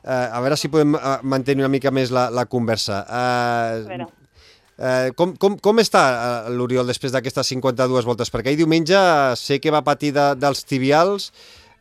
Eh, 0.05 0.13
a 0.13 0.43
veure 0.45 0.61
si 0.61 0.69
podem 0.73 0.93
eh, 0.99 1.17
mantenir 1.25 1.65
una 1.65 1.73
mica 1.73 1.93
més 1.95 2.13
la, 2.13 2.29
la 2.29 2.45
conversa. 2.45 3.01
Eh, 3.09 4.05
Eh, 4.79 5.11
com, 5.19 5.33
com, 5.35 5.57
com 5.59 5.81
està 5.83 6.03
eh, 6.09 6.51
l'Oriol 6.55 6.87
després 6.87 7.11
d'aquestes 7.11 7.51
52 7.51 8.07
voltes? 8.07 8.31
Perquè 8.31 8.53
ahir 8.53 8.61
diumenge 8.61 8.99
sé 9.41 9.59
que 9.59 9.75
va 9.75 9.83
patir 9.83 10.13
de, 10.15 10.31
dels 10.39 10.63
tibials, 10.63 11.33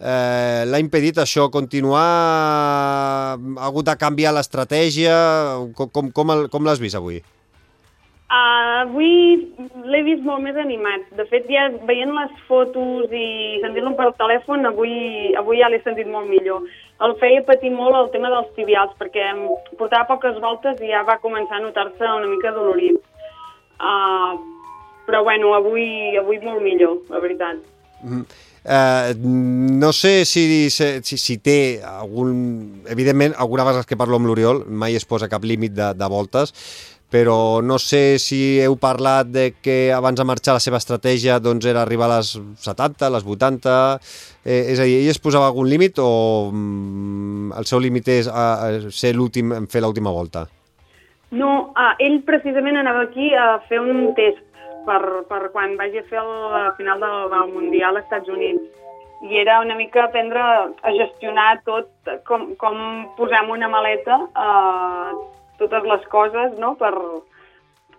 eh, 0.02 0.66
l'ha 0.66 0.82
impedit 0.82 1.22
això 1.22 1.46
continuar, 1.54 2.08
ha 3.38 3.68
hagut 3.70 3.86
de 3.86 3.98
canviar 4.02 4.34
l'estratègia, 4.34 5.16
com, 5.78 5.94
com, 5.94 6.10
com, 6.10 6.38
com 6.50 6.66
l'has 6.66 6.82
vist 6.82 6.98
avui? 6.98 7.22
Uh, 8.28 8.82
avui 8.84 9.14
l'he 9.88 10.02
vist 10.04 10.26
molt 10.26 10.42
més 10.44 10.58
animat. 10.60 11.06
De 11.16 11.24
fet, 11.30 11.46
ja 11.54 11.70
veient 11.88 12.12
les 12.12 12.34
fotos 12.50 13.14
i 13.16 13.62
sentint-lo 13.62 13.94
per 13.96 14.10
telèfon, 14.20 14.68
avui, 14.68 14.98
avui 15.40 15.62
ja 15.62 15.70
l'he 15.72 15.80
sentit 15.86 16.10
molt 16.12 16.28
millor. 16.34 16.66
El 17.06 17.14
feia 17.22 17.44
patir 17.46 17.70
molt 17.74 17.96
el 18.00 18.10
tema 18.14 18.32
dels 18.34 18.50
tibials, 18.56 18.96
perquè 18.98 19.30
portava 19.78 20.08
poques 20.10 20.40
voltes 20.42 20.82
i 20.82 20.90
ja 20.90 21.04
va 21.06 21.20
començar 21.22 21.60
a 21.60 21.64
notar-se 21.64 22.10
una 22.10 22.30
mica 22.30 22.54
dolorit. 22.56 22.98
Uh, 23.78 24.34
però 25.06 25.22
bueno, 25.24 25.54
avui, 25.54 26.18
avui 26.18 26.42
molt 26.42 26.64
millor, 26.66 26.98
la 27.14 27.22
veritat. 27.24 27.62
Mm. 28.02 28.26
Uh, 28.68 29.14
no 29.80 29.94
sé 29.96 30.26
si, 30.26 30.70
si, 30.74 31.18
si 31.22 31.38
té 31.40 31.80
algun... 31.88 32.82
Evidentment, 32.90 33.38
alguna 33.38 33.64
vegada 33.64 33.88
que 33.88 33.96
parlo 34.00 34.18
amb 34.20 34.28
l'Oriol 34.28 34.66
mai 34.68 34.98
es 34.98 35.06
posa 35.08 35.30
cap 35.32 35.46
límit 35.48 35.78
de, 35.78 35.94
de 35.96 36.10
voltes, 36.12 36.52
però 37.10 37.62
no 37.64 37.78
sé 37.80 38.20
si 38.20 38.60
heu 38.60 38.76
parlat 38.80 39.30
de 39.32 39.46
que 39.64 39.94
abans 39.96 40.20
de 40.20 40.26
marxar 40.28 40.58
la 40.58 40.64
seva 40.64 40.80
estratègia 40.82 41.40
doncs, 41.40 41.66
era 41.66 41.82
arribar 41.82 42.10
a 42.10 42.18
les 42.18 42.34
70, 42.64 43.08
a 43.08 43.14
les 43.16 43.24
80... 43.24 43.78
Eh, 44.48 44.72
és 44.72 44.80
a 44.80 44.86
dir, 44.88 45.02
ell 45.02 45.12
es 45.12 45.20
posava 45.20 45.50
algun 45.50 45.68
límit 45.68 45.98
o 46.00 46.48
mm, 46.54 47.52
el 47.60 47.66
seu 47.68 47.82
límit 47.84 48.08
és 48.14 48.30
a, 48.32 48.46
a 48.64 48.92
ser 48.96 49.12
l'últim 49.16 49.52
en 49.52 49.66
fer 49.68 49.82
l'última 49.84 50.14
volta? 50.16 50.46
No, 51.36 51.74
ah, 51.76 51.98
ell 52.00 52.22
precisament 52.24 52.80
anava 52.80 53.02
aquí 53.10 53.34
a 53.36 53.58
fer 53.68 53.82
un 53.84 54.14
test 54.16 54.40
per, 54.88 55.02
per 55.28 55.50
quan 55.52 55.76
vagi 55.76 56.00
a 56.00 56.08
fer 56.08 56.22
el 56.24 56.72
final 56.78 57.04
del, 57.04 57.18
del 57.34 57.52
Mundial 57.58 58.00
als 58.00 58.06
Estats 58.06 58.32
Units. 58.32 58.64
I 59.28 59.42
era 59.42 59.60
una 59.60 59.76
mica 59.76 60.06
aprendre 60.06 60.40
a 60.40 60.94
gestionar 60.96 61.58
tot, 61.66 61.90
com, 62.30 62.54
com 62.62 62.80
posar 63.18 63.44
en 63.44 63.52
una 63.58 63.68
maleta 63.68 64.22
eh, 64.30 65.12
totes 65.60 65.90
les 65.90 66.06
coses, 66.12 66.56
no?, 66.62 66.76
per, 66.80 66.94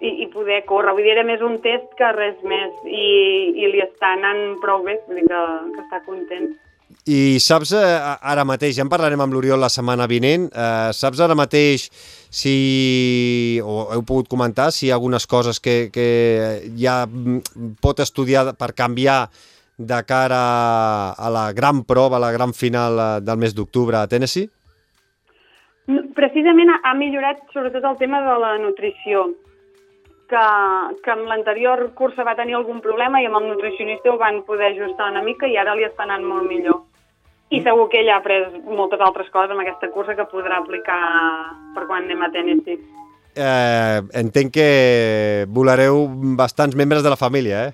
i, 0.00 0.15
i 0.25 0.29
poder 0.33 0.62
córrer. 0.69 0.95
Vull 0.95 1.07
dir, 1.07 1.17
era 1.17 1.27
més 1.27 1.43
un 1.45 1.59
test 1.65 1.91
que 1.99 2.12
res 2.15 2.38
més, 2.47 2.81
i, 2.87 3.09
i 3.59 3.73
li 3.73 3.83
està 3.85 4.15
anant 4.17 4.57
prou 4.62 4.85
bé, 4.87 4.99
vull 5.09 5.21
dir 5.21 5.29
que, 5.29 5.45
que 5.75 5.85
està 5.87 6.03
content. 6.07 6.49
I 7.09 7.38
saps 7.41 7.75
eh, 7.77 7.85
ara 8.33 8.45
mateix, 8.49 8.77
ja 8.77 8.85
en 8.85 8.91
parlarem 8.93 9.21
amb 9.21 9.35
l'Oriol 9.37 9.61
la 9.61 9.71
setmana 9.73 10.07
vinent, 10.09 10.49
eh, 10.49 10.88
saps 10.97 11.21
ara 11.25 11.37
mateix 11.37 11.88
si, 12.29 13.61
o 13.65 13.88
heu 13.95 14.05
pogut 14.09 14.29
comentar, 14.29 14.71
si 14.73 14.87
hi 14.87 14.93
ha 14.93 14.97
algunes 14.97 15.27
coses 15.29 15.61
que, 15.61 15.88
que 15.93 16.09
ja 16.81 17.03
pot 17.85 18.00
estudiar 18.05 18.50
per 18.61 18.75
canviar 18.77 19.27
de 19.79 19.99
cara 20.05 20.43
a 21.12 21.31
la 21.33 21.49
gran 21.57 21.85
prova, 21.87 22.17
a 22.19 22.25
la 22.25 22.33
gran 22.33 22.53
final 22.53 22.99
eh, 22.99 23.11
del 23.25 23.41
mes 23.41 23.57
d'octubre 23.57 24.00
a 24.00 24.09
Tennessee? 24.09 24.49
Precisament 25.88 26.75
ha 26.85 26.95
millorat 26.95 27.40
sobretot 27.54 27.85
el 27.88 27.97
tema 27.97 28.21
de 28.21 28.35
la 28.42 28.57
nutrició, 28.61 29.28
que, 30.28 30.45
que 31.02 31.14
amb 31.14 31.30
l'anterior 31.30 31.87
cursa 31.97 32.26
va 32.26 32.37
tenir 32.37 32.59
algun 32.59 32.83
problema 32.85 33.23
i 33.23 33.28
amb 33.28 33.40
el 33.40 33.49
nutricionista 33.49 34.12
ho 34.12 34.18
van 34.21 34.42
poder 34.45 34.75
ajustar 34.75 35.09
una 35.11 35.25
mica 35.25 35.49
i 35.49 35.57
ara 35.57 35.75
li 35.75 35.87
està 35.88 36.04
anant 36.04 36.26
molt 36.28 36.45
millor. 36.50 36.85
I 37.49 37.62
segur 37.64 37.88
que 37.88 38.02
ell 38.02 38.11
ha 38.12 38.18
après 38.21 38.61
moltes 38.68 39.00
altres 39.00 39.30
coses 39.33 39.54
amb 39.54 39.64
aquesta 39.64 39.88
cursa 39.95 40.16
que 40.18 40.28
podrà 40.28 40.61
aplicar 40.61 41.00
per 41.75 41.87
quan 41.88 42.04
anem 42.04 42.26
a 42.26 42.28
Tennessee. 42.35 42.76
Eh, 43.38 44.00
entenc 44.21 44.52
que 44.52 44.71
volareu 45.49 46.04
bastants 46.37 46.76
membres 46.76 47.04
de 47.07 47.14
la 47.14 47.16
família, 47.16 47.68
eh? 47.68 47.73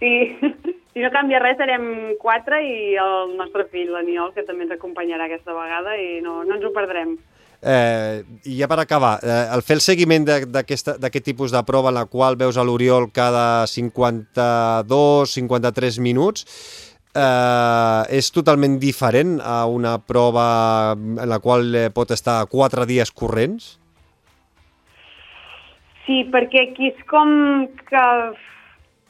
Sí, 0.00 0.14
si 1.00 1.04
no 1.06 1.08
canvia 1.14 1.38
res 1.40 1.56
serem 1.56 1.84
quatre 2.20 2.58
i 2.60 2.92
el 3.00 3.30
nostre 3.38 3.64
fill, 3.72 3.88
l'Aniol, 3.94 4.34
que 4.36 4.42
també 4.44 4.66
ens 4.66 4.74
acompanyarà 4.74 5.24
aquesta 5.30 5.54
vegada 5.56 5.94
i 5.96 6.20
no, 6.20 6.44
no 6.44 6.52
ens 6.58 6.66
ho 6.68 6.72
perdrem. 6.76 7.16
Eh, 7.60 8.24
I 8.44 8.56
ja 8.58 8.68
per 8.68 8.80
acabar, 8.82 9.14
eh, 9.24 9.48
el 9.54 9.62
fer 9.64 9.76
el 9.78 9.82
seguiment 9.84 10.24
d'aquest 10.28 11.24
tipus 11.24 11.52
de 11.56 11.62
prova 11.64 11.88
en 11.88 11.96
la 11.96 12.04
qual 12.04 12.36
veus 12.36 12.60
a 12.60 12.64
l'Oriol 12.68 13.08
cada 13.16 13.64
52-53 13.64 16.04
minuts, 16.04 16.44
eh, 17.16 18.04
és 18.20 18.28
totalment 18.36 18.76
diferent 18.84 19.40
a 19.40 19.64
una 19.72 19.96
prova 20.04 20.92
en 20.92 21.24
la 21.32 21.40
qual 21.40 21.72
eh, 21.72 21.88
pot 21.88 22.12
estar 22.12 22.44
quatre 22.52 22.84
dies 22.84 23.08
corrents? 23.08 23.80
Sí, 26.04 26.28
perquè 26.28 26.68
aquí 26.68 26.92
és 26.92 27.00
com 27.08 27.64
que... 27.88 28.04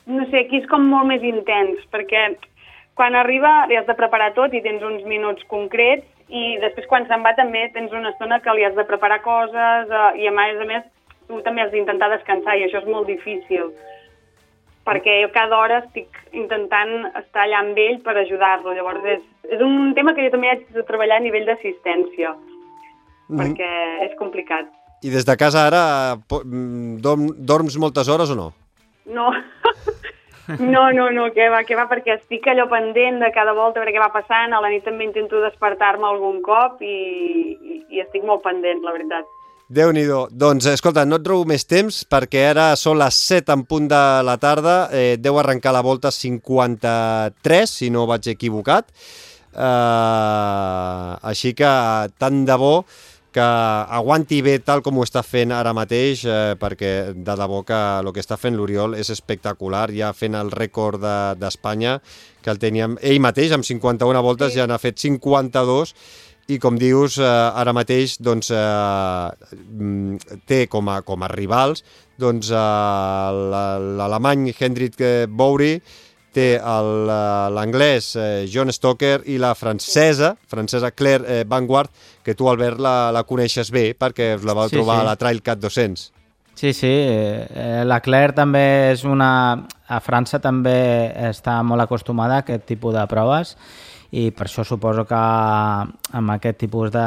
No 0.06 0.24
sé, 0.30 0.44
aquí 0.44 0.62
és 0.62 0.70
com 0.70 0.86
molt 0.88 1.10
més 1.10 1.22
intens, 1.26 1.82
perquè 1.92 2.30
quan 2.98 3.16
arriba 3.16 3.66
li 3.68 3.76
has 3.78 3.86
de 3.86 3.96
preparar 3.98 4.32
tot 4.36 4.54
i 4.54 4.62
tens 4.64 4.82
uns 4.84 5.04
minuts 5.08 5.44
concrets 5.52 6.06
i 6.28 6.56
després 6.62 6.88
quan 6.90 7.06
se'n 7.08 7.22
va 7.26 7.34
també 7.36 7.66
tens 7.74 7.92
una 7.92 8.12
estona 8.14 8.40
que 8.40 8.54
li 8.54 8.64
has 8.66 8.74
de 8.76 8.86
preparar 8.86 9.20
coses 9.24 9.90
eh, 9.90 10.10
i 10.22 10.28
a 10.28 10.34
més 10.34 10.60
a 10.60 10.66
més 10.68 10.84
tu 11.28 11.40
també 11.46 11.62
has 11.62 11.72
d'intentar 11.72 12.10
descansar 12.12 12.58
i 12.58 12.66
això 12.66 12.82
és 12.82 12.90
molt 12.90 13.08
difícil 13.10 13.70
perquè 14.86 15.20
jo 15.22 15.30
cada 15.34 15.58
hora 15.58 15.80
estic 15.84 16.16
intentant 16.36 17.10
estar 17.20 17.44
allà 17.44 17.60
amb 17.62 17.78
ell 17.78 18.00
per 18.04 18.16
ajudar-lo. 18.18 18.74
Llavors 18.74 19.04
és, 19.14 19.22
és 19.52 19.62
un 19.64 19.92
tema 19.94 20.14
que 20.16 20.24
jo 20.24 20.32
també 20.34 20.50
haig 20.50 20.64
de 20.74 20.84
treballar 20.88 21.20
a 21.20 21.24
nivell 21.24 21.46
d'assistència, 21.48 22.32
mm. 23.28 23.38
perquè 23.38 23.70
és 24.08 24.16
complicat. 24.18 24.70
I 25.04 25.12
des 25.12 25.24
de 25.24 25.36
casa 25.40 25.66
ara 25.68 25.82
mm, 26.16 26.98
dorm, 27.04 27.30
dorms 27.38 27.78
moltes 27.80 28.10
hores 28.12 28.32
o 28.32 28.38
no? 28.38 28.50
No, 29.06 29.30
No, 30.58 30.90
no, 30.92 31.10
no, 31.10 31.32
que 31.32 31.48
va, 31.48 31.62
que 31.62 31.76
va, 31.78 31.86
perquè 31.90 32.16
estic 32.16 32.48
allò 32.50 32.66
pendent 32.70 33.20
de 33.22 33.30
cada 33.34 33.52
volta, 33.54 33.78
a 33.78 33.84
veure 33.84 33.94
què 33.94 34.02
va 34.02 34.10
passant, 34.14 34.50
a 34.52 34.62
la 34.62 34.70
nit 34.72 34.82
també 34.86 35.06
intento 35.06 35.42
despertar-me 35.44 36.08
algun 36.08 36.40
cop 36.42 36.80
i, 36.82 36.96
i, 37.54 37.76
i 37.94 38.02
estic 38.02 38.24
molt 38.26 38.42
pendent, 38.42 38.82
la 38.82 38.96
veritat. 38.96 39.28
déu 39.70 39.92
nhi 39.94 40.02
Doncs, 40.32 40.66
escolta, 40.66 41.04
no 41.06 41.20
et 41.20 41.28
robo 41.28 41.46
més 41.46 41.64
temps 41.64 42.02
perquè 42.04 42.48
ara 42.50 42.74
són 42.76 42.98
les 42.98 43.14
7 43.14 43.52
en 43.54 43.62
punt 43.64 43.86
de 43.88 44.02
la 44.26 44.36
tarda, 44.42 44.88
eh, 44.90 45.16
deu 45.18 45.38
arrencar 45.38 45.72
la 45.72 45.82
volta 45.86 46.10
53, 46.10 47.70
si 47.70 47.90
no 47.90 48.06
vaig 48.06 48.26
equivocat. 48.34 48.90
Uh, 49.50 51.18
així 51.26 51.50
que 51.58 51.70
tant 52.22 52.44
de 52.46 52.54
bo 52.54 52.84
que 53.34 53.46
aguanti 53.98 54.40
bé 54.42 54.56
tal 54.64 54.82
com 54.82 54.98
ho 54.98 55.04
està 55.06 55.22
fent 55.26 55.52
ara 55.54 55.72
mateix, 55.76 56.24
eh, 56.24 56.54
perquè 56.60 56.92
de 57.14 57.36
debò 57.38 57.62
que 57.66 57.78
el 58.00 58.10
que 58.14 58.22
està 58.22 58.38
fent 58.40 58.56
l'Oriol 58.58 58.96
és 58.98 59.10
espectacular, 59.14 59.88
ja 59.94 60.12
fent 60.16 60.34
el 60.38 60.50
rècord 60.50 61.02
d'Espanya, 61.38 61.98
de, 62.00 62.42
que 62.42 62.50
el 62.50 62.58
teníem 62.58 62.98
ell 63.02 63.20
mateix, 63.22 63.54
amb 63.54 63.66
51 63.66 64.24
voltes, 64.26 64.52
sí. 64.54 64.58
ja 64.58 64.66
n'ha 64.66 64.80
fet 64.82 64.98
52, 64.98 65.94
i 66.50 66.58
com 66.58 66.78
dius, 66.78 67.20
eh, 67.22 67.30
ara 67.62 67.74
mateix 67.76 68.16
doncs, 68.18 68.50
eh, 68.50 69.54
mm, 69.70 70.42
té 70.50 70.64
com 70.66 70.90
a, 70.90 71.00
com 71.06 71.22
a 71.22 71.30
rivals 71.30 71.84
doncs, 72.18 72.50
eh, 72.50 72.56
l'alemany 74.00 74.50
Hendrik 74.58 74.98
Bouri, 75.30 75.76
té 76.34 76.60
l'anglès 76.60 78.14
eh, 78.16 78.46
John 78.50 78.70
Stoker 78.72 79.20
i 79.26 79.38
la 79.42 79.54
francesa, 79.58 80.34
francesa 80.50 80.92
Claire 80.94 81.26
eh, 81.26 81.44
Vanguard, 81.48 81.90
que 82.24 82.34
tu, 82.38 82.48
Albert, 82.50 82.80
la, 82.82 83.10
la 83.14 83.24
coneixes 83.26 83.72
bé 83.74 83.90
perquè 83.98 84.36
la 84.42 84.56
vau 84.56 84.70
sí, 84.70 84.78
trobar 84.78 85.00
sí. 85.00 85.04
a 85.04 85.08
la 85.10 85.18
Trail 85.20 85.42
Cat 85.42 85.60
200. 85.62 86.06
Sí, 86.60 86.72
sí, 86.76 86.90
eh, 86.90 87.82
la 87.86 88.00
Claire 88.04 88.36
també 88.36 88.64
és 88.92 89.04
una... 89.08 89.30
A 89.90 89.98
França 89.98 90.38
també 90.38 91.10
està 91.30 91.56
molt 91.66 91.82
acostumada 91.82 92.36
a 92.36 92.42
aquest 92.44 92.62
tipus 92.68 92.94
de 92.94 93.02
proves 93.10 93.56
i 94.14 94.28
per 94.34 94.44
això 94.46 94.62
suposo 94.66 95.02
que 95.06 95.18
amb 95.18 96.34
aquest 96.36 96.60
tipus 96.62 96.92
de, 96.94 97.06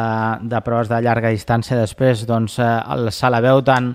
de 0.52 0.60
proves 0.66 0.92
de 0.92 1.00
llarga 1.04 1.32
distància 1.32 1.78
després 1.80 2.26
doncs, 2.28 2.58
se 2.60 3.32
la 3.32 3.42
veu 3.44 3.62
tan 3.64 3.94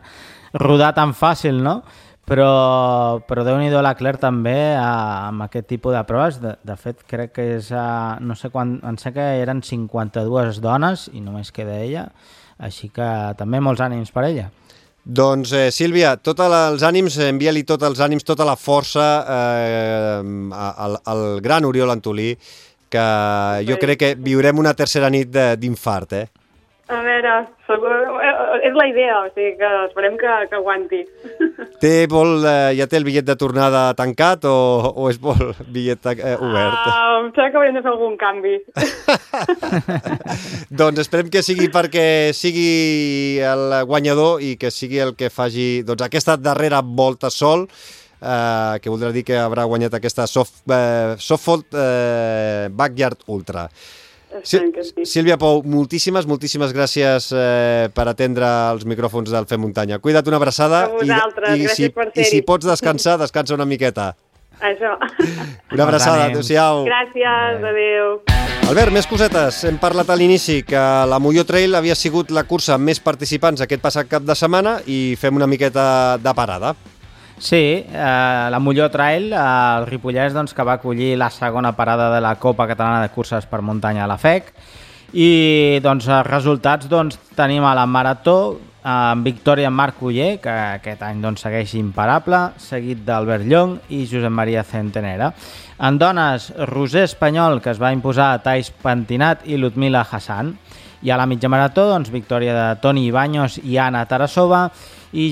rodar 0.57 0.95
tan 0.97 1.13
fàcil, 1.13 1.61
no? 1.61 1.83
Però, 2.29 3.21
però 3.25 3.43
Déu-n'hi-do 3.47 3.81
la 3.81 3.95
Claire 3.97 4.21
també 4.21 4.75
a, 4.77 5.31
amb 5.31 5.47
aquest 5.47 5.71
tipus 5.71 5.95
de 5.97 6.03
proves. 6.05 6.37
De, 6.43 6.53
de 6.61 6.77
fet, 6.77 7.01
crec 7.09 7.33
que 7.39 7.47
és... 7.57 7.71
A, 7.73 8.19
no 8.21 8.37
sé 8.37 8.51
quan... 8.53 8.77
Em 8.85 8.99
sé 9.01 9.15
que 9.17 9.25
eren 9.41 9.63
52 9.65 10.61
dones 10.61 11.09
i 11.17 11.25
només 11.25 11.53
queda 11.57 11.79
ella. 11.81 12.11
Així 12.61 12.91
que 12.93 13.09
també 13.39 13.63
molts 13.65 13.81
ànims 13.81 14.13
per 14.13 14.27
ella. 14.29 14.51
Doncs, 15.09 15.55
eh, 15.57 15.71
Sílvia, 15.73 16.19
tots 16.21 16.45
els 16.45 16.85
ànims, 16.85 17.17
envia-li 17.25 17.63
tots 17.65 17.87
els 17.89 18.03
ànims, 18.05 18.27
tota 18.29 18.45
la 18.45 18.59
força 18.61 19.07
eh, 19.25 20.19
al, 20.53 20.99
al 21.09 21.23
gran 21.41 21.65
Oriol 21.65 21.95
Antolí, 21.95 22.35
que 22.93 23.07
jo 23.65 23.79
crec 23.81 24.03
que 24.03 24.11
viurem 24.21 24.61
una 24.61 24.75
tercera 24.77 25.09
nit 25.09 25.33
d'infart, 25.33 26.13
eh? 26.13 26.27
A 26.89 27.01
veure, 27.05 27.33
és 28.65 28.75
la 28.77 28.87
idea, 28.91 29.21
o 29.25 29.29
sigui 29.35 29.55
que 29.59 29.69
esperem 29.87 30.17
que, 30.21 30.33
que 30.51 30.57
aguanti. 30.59 31.01
Té, 31.83 31.93
vol, 32.11 32.45
eh, 32.47 32.73
ja 32.79 32.89
té 32.91 32.99
el 32.99 33.07
bitllet 33.07 33.27
de 33.29 33.37
tornada 33.39 33.83
tancat 33.99 34.47
o, 34.49 34.55
o 34.95 35.09
és 35.13 35.21
vol 35.23 35.53
bitllet 35.75 36.11
eh, 36.15 36.35
obert? 36.37 36.89
Uh, 36.89 37.21
em 37.21 37.31
sembla 37.37 37.51
que 37.51 37.61
hauríem 37.61 37.79
de 37.79 37.85
fer 37.85 37.93
algun 37.93 38.17
canvi. 38.21 38.57
doncs 40.81 41.05
esperem 41.05 41.31
que 41.33 41.45
sigui 41.47 41.71
perquè 41.75 42.09
sigui 42.37 43.39
el 43.45 43.79
guanyador 43.89 44.43
i 44.45 44.57
que 44.61 44.73
sigui 44.75 45.01
el 45.05 45.15
que 45.19 45.31
faci 45.33 45.85
doncs, 45.87 46.07
aquesta 46.07 46.37
darrera 46.41 46.83
volta 46.83 47.31
sol, 47.31 47.69
eh, 48.21 48.75
que 48.83 48.91
voldrà 48.91 49.13
dir 49.15 49.25
que 49.27 49.39
haurà 49.39 49.67
guanyat 49.69 49.95
aquesta 49.99 50.27
soft, 50.27 50.63
eh, 50.71 51.17
Softfold 51.19 51.75
eh, 51.75 52.69
Backyard 52.71 53.25
Ultra. 53.27 53.69
Que 54.29 54.85
sí. 54.85 55.05
Sílvia 55.09 55.39
Pou, 55.41 55.63
moltíssimes, 55.65 56.27
moltíssimes 56.29 56.75
gràcies 56.77 57.31
eh, 57.33 57.89
per 57.97 58.05
atendre 58.11 58.49
els 58.75 58.85
micròfons 58.89 59.33
del 59.33 59.49
Fem 59.49 59.63
Muntanya. 59.65 59.99
Cuida't 60.05 60.29
una 60.29 60.37
abraçada 60.37 60.85
A 60.85 60.91
vosaltres, 60.93 61.55
i, 61.57 61.63
i, 61.63 61.65
gràcies 61.65 61.89
si, 61.89 61.93
per 61.97 62.11
i 62.13 62.27
si 62.29 62.43
pots 62.45 62.69
descansar, 62.69 63.17
descansa 63.23 63.57
una 63.57 63.67
miqueta. 63.69 64.13
Això. 64.59 64.97
Una 65.75 65.85
abraçada, 65.85 66.25
adéu-siau. 66.27 66.83
Gràcies, 66.89 67.63
adeu. 67.63 68.19
Albert, 68.69 68.93
més 68.93 69.07
cosetes. 69.07 69.63
Hem 69.69 69.79
parlat 69.81 70.11
a 70.11 70.17
l'inici 70.19 70.59
que 70.67 70.81
la 71.09 71.21
Molló 71.23 71.45
Trail 71.47 71.79
havia 71.79 71.95
sigut 71.97 72.33
la 72.35 72.43
cursa 72.49 72.75
amb 72.75 72.91
més 72.91 72.99
participants 73.01 73.63
aquest 73.65 73.85
passat 73.85 74.11
cap 74.11 74.27
de 74.27 74.35
setmana 74.37 74.81
i 74.91 75.15
fem 75.21 75.39
una 75.39 75.47
miqueta 75.49 76.19
de 76.21 76.35
parada. 76.37 76.75
Sí, 77.39 77.87
eh, 77.87 78.49
la 78.51 78.59
Molló 78.59 78.91
Trail, 78.91 79.33
eh, 79.33 79.37
el 79.79 79.87
Ripollès, 79.87 80.35
doncs, 80.35 80.53
que 80.55 80.65
va 80.67 80.75
acollir 80.75 81.17
la 81.17 81.31
segona 81.31 81.71
parada 81.77 82.11
de 82.15 82.21
la 82.21 82.35
Copa 82.35 82.67
Catalana 82.67 83.03
de 83.03 83.13
Curses 83.15 83.47
per 83.47 83.63
Muntanya 83.63 84.05
a 84.05 84.09
la 84.11 84.19
FEC. 84.19 84.51
I 85.15 85.79
doncs, 85.81 86.09
els 86.11 86.27
resultats 86.27 86.89
doncs, 86.91 87.17
tenim 87.39 87.65
a 87.65 87.77
la 87.79 87.87
Marató, 87.87 88.59
eh, 88.59 88.89
amb 88.89 89.25
victòria 89.25 89.69
en 89.69 89.79
Marc 89.79 90.03
Uller, 90.03 90.41
que 90.43 90.51
aquest 90.51 91.07
any 91.07 91.23
doncs, 91.23 91.47
segueix 91.47 91.77
imparable, 91.79 92.43
seguit 92.59 93.07
d'Albert 93.07 93.47
Llong 93.47 93.79
i 93.89 94.05
Josep 94.11 94.35
Maria 94.35 94.65
Centenera. 94.65 95.33
En 95.79 95.97
dones, 95.97 96.53
Roser 96.67 97.05
Espanyol, 97.07 97.63
que 97.63 97.71
es 97.71 97.79
va 97.79 97.95
imposar 97.95 98.33
a 98.33 98.43
Tais 98.43 98.73
Pentinat 98.83 99.47
i 99.47 99.57
Ludmila 99.57 100.03
Hassan. 100.03 100.57
I 101.07 101.13
a 101.15 101.17
la 101.17 101.27
mitja 101.31 101.49
marató, 101.49 101.87
doncs, 101.87 102.11
victòria 102.11 102.55
de 102.57 102.81
Toni 102.83 103.07
Ibaños 103.07 103.61
i 103.63 103.79
Anna 103.79 104.05
Tarasova, 104.11 104.73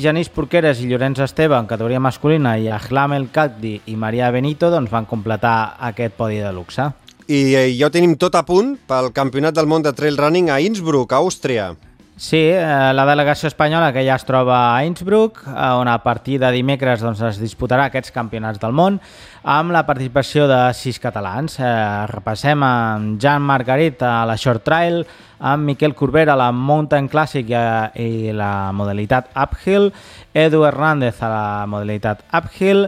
Genís 0.01 0.31
Porqueres 0.33 0.79
i 0.81 0.87
Llorenç 0.89 1.19
Esteve 1.21 1.57
en 1.59 1.67
categoria 1.69 2.01
masculina 2.01 2.55
i 2.57 2.71
Ahlam 2.73 3.13
El 3.13 3.27
Kaddi 3.29 3.75
i 3.93 3.97
Maria 3.97 4.31
Benito 4.33 4.71
doncs, 4.73 4.89
van 4.89 5.05
completar 5.05 5.77
aquest 5.91 6.17
podi 6.17 6.41
de 6.41 6.53
luxe. 6.57 6.89
I 7.29 7.41
eh, 7.53 7.67
ja 7.77 7.91
ho 7.91 7.93
tenim 7.93 8.15
tot 8.17 8.39
a 8.39 8.45
punt 8.47 8.79
pel 8.89 9.11
Campionat 9.13 9.53
del 9.53 9.69
Món 9.69 9.85
de 9.85 9.93
Trail 9.93 10.17
Running 10.17 10.49
a 10.49 10.63
Innsbruck, 10.65 11.13
a 11.13 11.21
Àustria. 11.21 11.75
Sí, 12.19 12.39
eh, 12.49 12.93
la 12.97 13.05
delegació 13.05 13.51
espanyola 13.51 13.91
que 13.93 14.01
ja 14.07 14.15
es 14.17 14.25
troba 14.25 14.57
a 14.73 14.85
Innsbruck, 14.89 15.43
eh, 15.45 15.53
on 15.77 15.87
a 15.87 15.99
partir 16.03 16.39
de 16.41 16.49
dimecres 16.55 17.03
doncs, 17.05 17.21
es 17.21 17.37
disputarà 17.37 17.91
aquests 17.91 18.15
campionats 18.15 18.57
del 18.63 18.73
món, 18.73 18.97
amb 19.45 19.75
la 19.75 19.83
participació 19.85 20.47
de 20.49 20.63
sis 20.73 20.97
catalans. 20.97 21.59
Eh, 21.61 22.07
repassem 22.09 22.65
amb 22.65 23.21
Jan 23.21 23.45
Margarit 23.45 24.01
a 24.01 24.25
la 24.25 24.39
Short 24.41 24.65
Trail, 24.65 25.05
amb 25.41 25.69
Miquel 25.69 25.95
Corbera 25.95 26.33
a 26.33 26.41
la 26.41 26.49
Mountain 26.57 27.11
Classic 27.13 27.53
a, 27.53 27.91
i 28.01 28.33
la 28.33 28.73
modalitat 28.73 29.29
Uphill, 29.37 29.93
Edu 30.33 30.65
Hernández 30.65 31.21
a 31.21 31.29
la 31.29 31.67
modalitat 31.69 32.25
Uphill, 32.33 32.87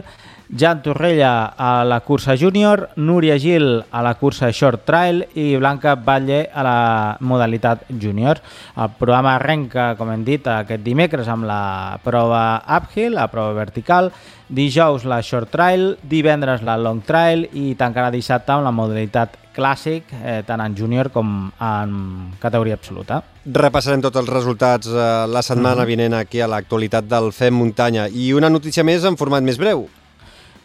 Jan 0.49 0.81
Torrella 0.81 1.45
a 1.45 1.83
la 1.85 1.99
cursa 2.01 2.35
júnior, 2.35 2.89
Núria 2.95 3.37
Gil 3.37 3.83
a 3.91 4.01
la 4.01 4.15
cursa 4.17 4.49
short 4.51 4.81
trail 4.85 5.21
i 5.37 5.55
Blanca 5.57 5.93
Batlle 5.93 6.47
a 6.49 6.63
la 6.65 7.17
modalitat 7.21 7.83
júnior. 8.01 8.41
El 8.75 8.89
programa 8.97 9.35
arrenca, 9.35 9.93
com 9.95 10.09
hem 10.09 10.23
dit, 10.25 10.47
aquest 10.49 10.81
dimecres 10.81 11.29
amb 11.29 11.45
la 11.45 11.99
prova 12.01 12.63
uphill, 12.79 13.13
la 13.19 13.27
prova 13.29 13.53
vertical, 13.53 14.09
dijous 14.49 15.05
la 15.05 15.21
short 15.21 15.51
trail, 15.53 15.93
divendres 16.01 16.65
la 16.65 16.79
long 16.81 17.03
trail 17.05 17.45
i 17.53 17.75
tancarà 17.77 18.09
dissabte 18.09 18.55
amb 18.55 18.65
la 18.65 18.73
modalitat 18.73 19.37
clàssic, 19.53 20.09
eh, 20.23 20.41
tant 20.47 20.65
en 20.65 20.73
júnior 20.73 21.11
com 21.13 21.51
en 21.61 21.93
categoria 22.41 22.79
absoluta. 22.79 23.21
Repassarem 23.45 24.01
tots 24.01 24.17
els 24.17 24.33
resultats 24.33 24.89
eh, 24.89 25.05
la 25.29 25.45
setmana 25.45 25.85
vinent 25.85 26.17
aquí 26.17 26.41
a 26.41 26.49
l'actualitat 26.49 27.05
del 27.05 27.31
Fem 27.37 27.53
Muntanya. 27.53 28.09
I 28.09 28.33
una 28.33 28.49
notícia 28.49 28.83
més 28.87 29.05
en 29.05 29.17
format 29.19 29.45
més 29.45 29.61
breu. 29.61 29.85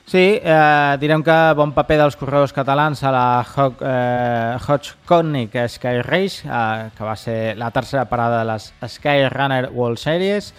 Sí, 0.06 0.38
eh, 0.42 0.96
direm 1.00 1.22
que 1.24 1.34
bon 1.56 1.72
paper 1.72 1.96
dels 2.02 2.16
corredors 2.20 2.52
catalans 2.52 3.00
a 3.02 3.10
la 3.10 3.26
Ho- 3.56 3.72
eh, 3.80 4.56
Hodgconic 4.60 5.56
Sky 5.68 6.02
Race, 6.02 6.44
eh, 6.46 6.90
que 6.96 7.04
va 7.04 7.16
ser 7.16 7.56
la 7.56 7.70
tercera 7.70 8.04
parada 8.04 8.40
de 8.44 8.52
les 8.52 8.72
Sky 8.86 9.28
Runner 9.32 9.70
World 9.72 9.96
Series, 9.98 10.52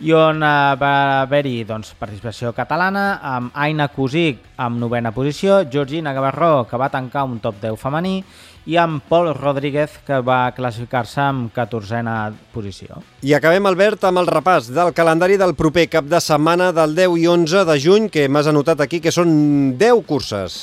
i 0.00 0.12
on 0.12 0.42
eh, 0.42 0.76
va 0.76 1.22
haver-hi 1.22 1.64
doncs, 1.64 1.94
participació 1.98 2.52
catalana, 2.52 3.18
amb 3.22 3.50
Aina 3.54 3.88
Cosic 3.88 4.44
amb 4.58 4.76
novena 4.78 5.10
posició, 5.10 5.62
Georgina 5.70 6.12
Gavarró, 6.12 6.66
que 6.68 6.76
va 6.76 6.90
tancar 6.90 7.24
un 7.24 7.40
top 7.40 7.62
10 7.62 7.80
femení, 7.80 8.18
i 8.66 8.76
amb 8.78 9.02
Pol 9.08 9.32
Rodríguez, 9.34 9.96
que 10.06 10.20
va 10.22 10.52
classificar-se 10.54 11.20
amb 11.22 11.50
14a 11.54 12.32
posició. 12.54 13.00
I 13.26 13.34
acabem, 13.34 13.66
Albert, 13.66 14.06
amb 14.06 14.22
el 14.22 14.30
repàs 14.30 14.70
del 14.70 14.92
calendari 14.94 15.38
del 15.40 15.56
proper 15.58 15.88
cap 15.90 16.06
de 16.06 16.20
setmana 16.22 16.70
del 16.76 16.94
10 16.94 17.18
i 17.18 17.26
11 17.26 17.64
de 17.66 17.76
juny, 17.82 18.08
que 18.12 18.28
m'has 18.28 18.50
anotat 18.50 18.84
aquí 18.84 19.02
que 19.02 19.14
són 19.14 19.74
10 19.80 20.04
curses. 20.06 20.60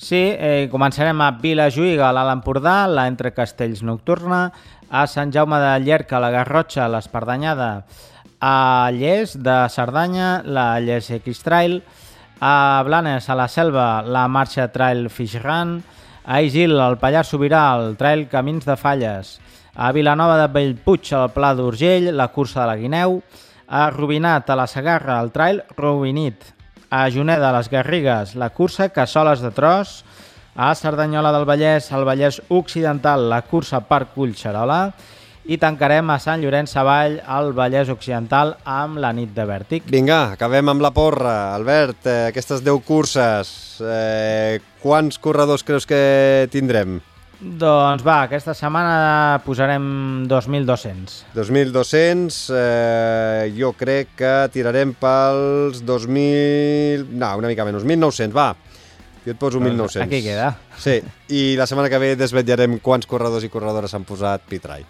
Sí, 0.00 0.20
eh, 0.32 0.68
començarem 0.72 1.20
a 1.20 1.30
Vilajuïga, 1.40 2.08
a 2.08 2.12
l'Alt 2.16 2.32
Empordà, 2.32 2.86
la 2.88 3.06
Entre 3.08 3.34
Castells 3.36 3.82
Nocturna, 3.84 4.46
a 4.90 5.06
Sant 5.06 5.32
Jaume 5.32 5.58
de 5.60 5.74
Llerca, 5.84 6.20
la 6.20 6.30
Garrotxa, 6.32 6.88
l'Espardanyada, 6.88 7.84
a 8.40 8.90
Lles 8.96 9.36
de 9.36 9.56
Cerdanya, 9.68 10.42
la 10.44 10.80
Lles 10.80 11.10
X 11.20 11.42
Trail, 11.44 11.82
a 12.40 12.82
Blanes, 12.86 13.28
a 13.28 13.36
la 13.36 13.48
Selva, 13.48 14.00
la 14.02 14.26
Marxa 14.28 14.70
Trail 14.72 15.10
Fish 15.12 15.36
Run, 15.42 15.82
a 16.24 16.40
Isil, 16.42 16.76
al 16.80 16.98
Pallars 16.98 17.32
Sobirà, 17.32 17.64
el 17.78 17.96
Trail 17.96 18.26
Camins 18.28 18.66
de 18.66 18.76
Falles, 18.76 19.38
a 19.74 19.92
Vilanova 19.92 20.36
de 20.40 20.48
Bellpuig, 20.52 21.12
al 21.14 21.30
Pla 21.34 21.54
d'Urgell, 21.54 22.10
la 22.16 22.28
Cursa 22.34 22.62
de 22.62 22.66
la 22.70 22.76
Guineu, 22.76 23.20
a 23.68 23.90
Rubinat, 23.90 24.50
a 24.50 24.56
la 24.56 24.66
Segarra, 24.66 25.20
el 25.22 25.30
Trail 25.30 25.62
Rubinit, 25.76 26.42
a 26.90 27.08
Juneda, 27.10 27.50
a 27.50 27.56
les 27.56 27.70
Garrigues, 27.70 28.34
la 28.34 28.50
cursa 28.50 28.88
Cassoles 28.90 29.40
de 29.40 29.52
Tros, 29.54 30.04
a 30.56 30.74
Cerdanyola 30.74 31.30
del 31.32 31.46
Vallès, 31.46 31.92
al 31.92 32.04
Vallès 32.04 32.42
Occidental, 32.48 33.28
la 33.30 33.42
cursa 33.42 33.80
Parc 33.86 34.12
Collserola, 34.14 34.92
i 35.48 35.56
tancarem 35.58 36.10
a 36.12 36.18
Sant 36.20 36.42
Llorenç 36.42 36.74
Savall, 36.74 37.18
al 37.24 37.52
Vallès 37.56 37.88
Occidental, 37.92 38.54
amb 38.68 39.00
la 39.00 39.12
nit 39.16 39.32
de 39.34 39.46
Vèrtic. 39.48 39.86
Vinga, 39.90 40.36
acabem 40.36 40.68
amb 40.68 40.84
la 40.84 40.92
porra. 40.94 41.54
Albert, 41.54 42.06
eh, 42.06 42.26
aquestes 42.28 42.64
10 42.64 42.82
curses, 42.84 43.80
eh, 43.80 44.60
quants 44.82 45.18
corredors 45.18 45.64
creus 45.64 45.86
que 45.86 46.48
tindrem? 46.52 47.00
Doncs 47.40 48.02
va, 48.04 48.26
aquesta 48.26 48.52
setmana 48.52 49.40
posarem 49.46 50.26
2.200. 50.28 51.22
2.200, 51.32 52.50
eh, 52.52 53.52
jo 53.56 53.72
crec 53.72 54.12
que 54.14 54.34
tirarem 54.52 54.92
pels 54.92 55.80
2.000... 55.80 57.08
No, 57.08 57.32
una 57.40 57.48
mica 57.48 57.64
menys, 57.64 57.86
1.900, 57.88 58.36
va. 58.36 58.52
Jo 59.24 59.32
et 59.32 59.40
poso 59.40 59.58
1.900. 59.60 60.04
aquí 60.04 60.22
queda. 60.24 60.52
Sí, 60.80 61.00
i 61.32 61.56
la 61.56 61.66
setmana 61.68 61.88
que 61.92 61.98
ve 62.00 62.14
desvetllarem 62.16 62.78
quants 62.84 63.08
corredors 63.08 63.44
i 63.44 63.52
corredores 63.52 63.96
han 63.96 64.04
posat 64.08 64.44
Pitrai. 64.48 64.84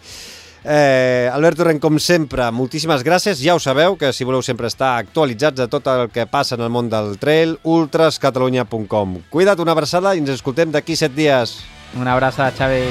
Eh, 0.63 1.29
Albert 1.33 1.57
Torrent, 1.57 1.79
com 1.81 1.97
sempre, 1.99 2.45
moltíssimes 2.53 3.03
gràcies. 3.05 3.41
Ja 3.41 3.55
ho 3.57 3.59
sabeu, 3.59 3.97
que 3.97 4.13
si 4.13 4.27
voleu 4.27 4.43
sempre 4.45 4.69
estar 4.69 4.97
actualitzats 4.99 5.57
de 5.57 5.67
tot 5.71 5.87
el 5.89 6.09
que 6.13 6.27
passa 6.29 6.55
en 6.55 6.65
el 6.65 6.69
món 6.69 6.89
del 6.91 7.17
trail, 7.21 7.57
ultrascatalunya.com. 7.63 9.17
Cuida't, 9.33 9.61
una 9.61 9.73
abraçada 9.73 10.13
i 10.15 10.21
ens 10.21 10.35
escoltem 10.37 10.71
d'aquí 10.71 10.95
set 10.95 11.15
dies. 11.17 11.59
Una 11.97 12.13
abraçada, 12.13 12.53
Xavi. 12.55 12.85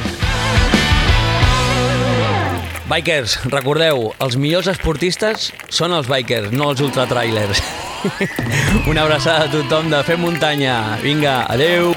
Bikers, 2.90 3.36
recordeu, 3.52 4.08
els 4.18 4.34
millors 4.34 4.66
esportistes 4.72 5.52
són 5.70 5.94
els 5.94 6.10
bikers, 6.10 6.50
no 6.50 6.72
els 6.72 6.82
ultratrailers. 6.82 7.62
Una 8.90 9.04
abraçada 9.04 9.46
a 9.46 9.52
tothom 9.52 9.92
de 9.92 10.02
Fer 10.08 10.18
Muntanya. 10.18 10.98
Vinga, 11.04 11.44
adeu! 11.46 11.94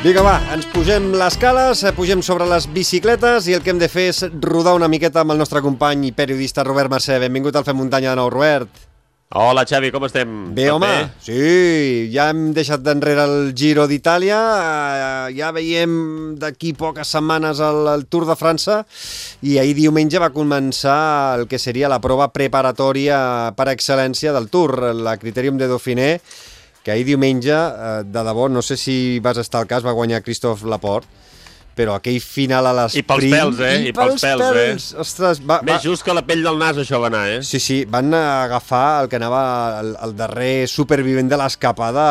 Vinga, 0.00 0.22
va, 0.24 0.38
ens 0.54 0.64
pugem 0.72 1.10
les 1.12 1.34
cales, 1.36 1.82
eh, 1.84 1.90
pugem 1.92 2.22
sobre 2.24 2.46
les 2.48 2.64
bicicletes 2.72 3.44
i 3.50 3.52
el 3.52 3.60
que 3.60 3.68
hem 3.68 3.80
de 3.82 3.88
fer 3.92 4.06
és 4.08 4.22
rodar 4.40 4.72
una 4.72 4.86
miqueta 4.88 5.20
amb 5.20 5.34
el 5.34 5.36
nostre 5.36 5.60
company 5.60 6.06
i 6.08 6.12
periodista 6.16 6.62
Robert 6.64 6.88
Mercè. 6.88 7.18
Benvingut 7.20 7.58
al 7.58 7.66
Fem 7.66 7.76
Muntanya 7.76 8.14
de 8.14 8.16
nou, 8.16 8.30
Robert. 8.32 8.86
Hola, 9.36 9.66
Xavi, 9.68 9.90
com 9.92 10.06
estem? 10.08 10.30
Bé, 10.56 10.70
Tot 10.70 10.78
home, 10.78 10.88
sí, 11.20 11.42
ja 12.14 12.30
hem 12.32 12.54
deixat 12.56 12.80
d'enrere 12.80 13.26
el 13.28 13.52
Giro 13.52 13.84
d'Itàlia, 13.90 14.38
eh, 14.38 15.34
ja 15.36 15.50
veiem 15.52 15.92
d'aquí 16.40 16.72
poques 16.72 17.12
setmanes 17.12 17.60
el, 17.60 17.82
el 17.92 18.06
Tour 18.08 18.24
de 18.30 18.38
França 18.40 18.78
i 19.44 19.58
ahir 19.60 19.76
diumenge 19.82 20.18
va 20.18 20.32
començar 20.32 21.36
el 21.36 21.44
que 21.44 21.60
seria 21.60 21.92
la 21.92 22.00
prova 22.00 22.30
preparatòria 22.32 23.20
per 23.52 23.68
excel·lència 23.74 24.32
del 24.32 24.48
Tour, 24.48 24.94
la 24.96 25.18
Criterium 25.20 25.60
de 25.60 25.68
Dauphiné, 25.68 26.08
que 26.84 26.92
ahir 26.92 27.06
diumenge, 27.08 27.54
eh, 27.54 28.02
de 28.04 28.26
debò, 28.26 28.48
no 28.48 28.62
sé 28.62 28.76
si 28.76 29.18
vas 29.20 29.38
estar 29.38 29.62
al 29.62 29.70
cas, 29.70 29.84
va 29.86 29.96
guanyar 29.96 30.22
Christophe 30.24 30.68
Laporte, 30.68 31.08
però 31.80 31.94
aquell 31.96 32.18
final 32.20 32.66
a 32.68 32.72
l'esprint... 32.76 33.04
I 33.04 33.08
pels 33.08 33.26
pèls, 33.32 33.60
eh? 33.64 33.74
I 33.88 33.92
pels 33.96 34.24
pèls, 34.24 34.42
eh? 34.58 35.00
Ostres, 35.00 35.40
va, 35.40 35.60
va, 35.60 35.74
Més 35.76 35.84
just 35.84 36.04
que 36.04 36.14
la 36.16 36.22
pell 36.26 36.42
del 36.44 36.58
nas, 36.60 36.80
això 36.82 37.00
va 37.02 37.08
anar, 37.08 37.22
eh? 37.30 37.38
Sí, 37.46 37.60
sí, 37.62 37.78
van 37.88 38.12
agafar 38.16 39.04
el 39.04 39.10
que 39.12 39.20
anava 39.20 39.42
el, 39.80 39.94
el 40.08 40.16
darrer 40.18 40.66
supervivent 40.70 41.30
de 41.30 41.38
l'escapada, 41.40 42.08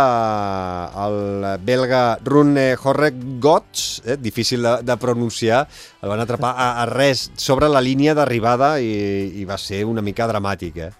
el 1.06 1.20
belga 1.66 2.04
Rune 2.26 2.72
Horrek 2.80 3.20
Gots, 3.44 3.90
eh, 4.06 4.18
difícil 4.18 4.66
de, 4.66 4.78
de 4.88 4.98
pronunciar, 5.02 5.66
el 6.02 6.14
van 6.14 6.24
atrapar 6.24 6.56
a, 6.56 6.72
a 6.84 6.88
res 6.90 7.28
sobre 7.38 7.70
la 7.70 7.84
línia 7.84 8.16
d'arribada 8.18 8.78
i, 8.82 8.90
i 9.42 9.46
va 9.50 9.60
ser 9.62 9.84
una 9.86 10.06
mica 10.06 10.28
dramàtic, 10.30 10.82
eh? 10.88 10.92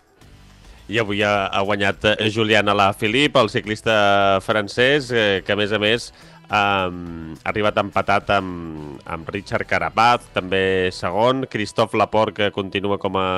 I 0.90 1.00
avui 1.00 1.22
ha, 1.24 1.48
ha 1.54 1.62
guanyat 1.66 2.10
eh, 2.16 2.30
Julian 2.34 2.70
Alaphilippe, 2.74 3.40
el 3.40 3.52
ciclista 3.54 4.40
francès, 4.42 5.12
eh, 5.14 5.42
que 5.46 5.54
a 5.54 5.60
més 5.60 5.72
a 5.72 5.80
més 5.82 6.10
um, 6.50 7.36
ha 7.38 7.50
arribat 7.52 7.78
empatat 7.82 8.32
amb, 8.40 8.98
amb 9.06 9.30
Richard 9.30 9.70
Carapaz, 9.70 10.26
també 10.34 10.90
segon, 10.96 11.46
Christophe 11.50 11.98
Laporte, 11.98 12.50
que 12.50 12.56
continua 12.56 12.98
com 12.98 13.18
a, 13.22 13.30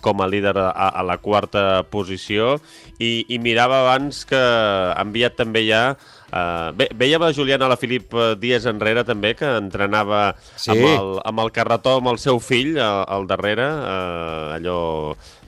com 0.00 0.24
a 0.24 0.28
líder 0.30 0.56
a, 0.56 0.70
a 0.88 1.04
la 1.04 1.18
quarta 1.20 1.84
posició, 1.92 2.56
i, 2.98 3.26
i 3.28 3.38
mirava 3.38 3.84
abans 3.84 4.24
que 4.28 4.40
ha 4.40 5.02
enviat 5.04 5.38
també 5.38 5.66
ja 5.68 5.88
Uh, 6.26 6.72
bé, 6.74 6.88
vèiem 6.98 7.22
a 7.22 7.28
Julián 7.30 7.62
Alaphilippe 7.62 8.32
dies 8.42 8.64
enrere 8.66 9.04
també, 9.06 9.30
que 9.38 9.46
entrenava 9.60 10.34
Sí. 10.58 10.72
amb, 10.74 10.82
el, 10.82 11.12
amb 11.22 11.42
el 11.44 11.52
carretó 11.54 11.94
amb 12.00 12.10
el 12.10 12.18
seu 12.18 12.40
fill 12.42 12.74
al, 12.82 13.04
al 13.06 13.28
darrere, 13.30 13.62
uh, 13.70 14.56
allò 14.56 14.80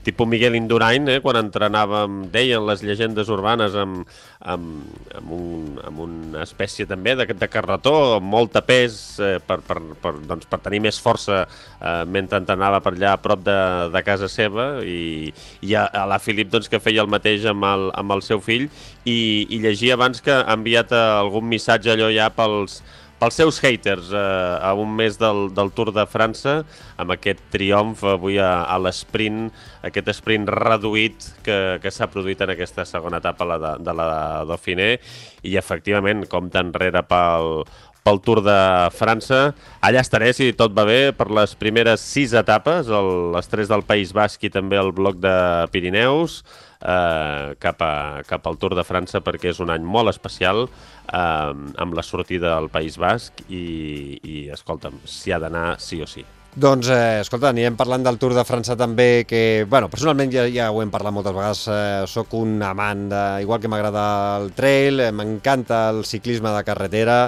tipus 0.09 0.27
Miguel 0.27 0.57
Indurain, 0.57 1.07
eh, 1.09 1.19
quan 1.23 1.37
entrenàvem, 1.39 2.25
deien 2.33 2.65
les 2.67 2.81
llegendes 2.85 3.29
urbanes, 3.31 3.77
amb, 3.77 4.03
amb, 4.39 4.99
amb, 5.15 5.31
un, 5.35 5.79
amb 5.85 6.03
una 6.05 6.43
espècie 6.43 6.87
també 6.89 7.15
de, 7.19 7.27
de 7.29 7.49
carretó, 7.51 7.95
amb 8.17 8.29
molta 8.29 8.63
pes 8.65 8.99
eh, 9.21 9.37
per, 9.45 9.59
per, 9.65 9.79
per, 10.01 10.13
doncs, 10.27 10.47
per 10.49 10.61
tenir 10.65 10.81
més 10.87 10.99
força 11.01 11.43
eh, 11.45 12.03
mentre 12.09 12.41
entrenava 12.41 12.81
per 12.83 12.95
allà 12.95 13.13
a 13.15 13.21
prop 13.21 13.43
de, 13.45 13.59
de 13.93 14.03
casa 14.07 14.29
seva 14.31 14.69
i, 14.83 15.33
i 15.65 15.75
a, 15.77 15.85
a 15.85 16.05
la 16.09 16.19
Filip 16.23 16.51
doncs, 16.51 16.69
que 16.71 16.81
feia 16.83 17.03
el 17.05 17.11
mateix 17.11 17.45
amb 17.49 17.67
el, 17.67 17.89
amb 17.99 18.17
el 18.17 18.25
seu 18.25 18.41
fill 18.43 18.69
i, 19.05 19.19
i 19.49 19.61
llegia 19.63 19.97
abans 19.99 20.23
que 20.23 20.33
ha 20.33 20.55
enviat 20.55 20.93
algun 20.95 21.47
missatge 21.49 21.93
allò 21.93 22.09
ja 22.13 22.29
pels, 22.33 22.81
pels 23.19 23.35
seus 23.35 23.59
haters 23.59 24.13
eh, 24.15 24.19
a 24.63 24.71
un 24.79 24.93
mes 24.95 25.17
del, 25.19 25.49
del 25.55 25.71
Tour 25.75 25.91
de 25.95 26.05
França 26.09 26.61
amb 26.99 27.13
aquest 27.15 27.41
triomf 27.53 28.05
avui 28.07 28.39
a, 28.39 28.63
a 28.63 28.77
l'esprint, 28.81 29.49
aquest 29.85 30.13
sprint 30.19 30.47
reduït 30.49 31.27
que, 31.45 31.59
que 31.83 31.91
s'ha 31.91 32.09
produït 32.11 32.41
en 32.45 32.55
aquesta 32.55 32.87
segona 32.87 33.19
etapa 33.19 33.47
la 33.47 33.59
de, 33.59 33.75
de 33.83 33.95
la 33.99 34.09
Dauphiné 34.49 34.95
i 35.43 35.59
efectivament 35.59 36.25
compta 36.31 36.63
enrere 36.63 37.03
pel, 37.07 37.63
pel 38.03 38.21
Tour 38.23 38.41
de 38.45 38.59
França. 38.95 39.51
Allà 39.85 40.01
estaré, 40.03 40.31
si 40.33 40.51
tot 40.57 40.73
va 40.75 40.85
bé, 40.87 41.11
per 41.15 41.29
les 41.35 41.53
primeres 41.59 42.03
sis 42.03 42.33
etapes, 42.37 42.87
el, 42.87 43.11
les 43.35 43.51
tres 43.51 43.69
del 43.71 43.85
País 43.87 44.13
Basc 44.15 44.43
i 44.47 44.53
també 44.53 44.79
el 44.79 44.93
bloc 44.95 45.19
de 45.21 45.35
Pirineus, 45.73 46.41
eh, 46.81 47.55
cap, 47.59 47.81
a, 47.81 48.23
cap 48.27 48.47
al 48.47 48.57
Tour 48.61 48.75
de 48.77 48.85
França 48.87 49.21
perquè 49.25 49.51
és 49.53 49.61
un 49.63 49.71
any 49.73 49.85
molt 49.85 50.11
especial 50.13 50.65
eh, 50.65 51.19
amb 51.19 51.95
la 51.95 52.05
sortida 52.05 52.55
del 52.55 52.71
País 52.73 52.99
Basc 52.99 53.43
i, 53.47 54.19
i 54.23 54.41
escolta'm, 54.53 55.01
s'hi 55.05 55.35
ha 55.35 55.41
d'anar 55.43 55.69
sí 55.83 56.01
o 56.03 56.09
sí. 56.09 56.25
Doncs, 56.55 56.87
eh, 56.89 57.19
escolta, 57.21 57.51
anirem 57.53 57.75
parlant 57.77 58.01
del 58.01 58.17
Tour 58.17 58.33
de 58.33 58.41
França 58.41 58.73
també, 58.73 59.23
que, 59.29 59.67
bueno, 59.69 59.85
personalment 59.87 60.31
ja, 60.33 60.47
ja 60.49 60.71
ho 60.73 60.79
hem 60.81 60.89
parlat 60.89 61.13
moltes 61.13 61.35
vegades, 61.35 61.61
eh, 61.69 62.07
sóc 62.09 62.33
un 62.39 62.55
amant, 62.65 63.03
de, 63.11 63.21
igual 63.43 63.61
que 63.61 63.69
m'agrada 63.69 64.39
el 64.41 64.49
trail, 64.57 64.97
eh, 64.99 65.11
m'encanta 65.13 65.83
el 65.93 66.01
ciclisme 66.09 66.49
de 66.49 66.63
carretera, 66.65 67.19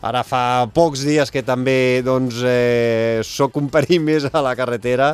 ara 0.00 0.24
fa 0.24 0.64
pocs 0.72 1.04
dies 1.04 1.28
que 1.30 1.44
també, 1.44 2.00
doncs, 2.06 2.40
eh, 2.40 3.20
sóc 3.22 3.60
un 3.60 3.68
perill 3.68 4.00
més 4.00 4.30
a 4.32 4.40
la 4.40 4.56
carretera, 4.56 5.12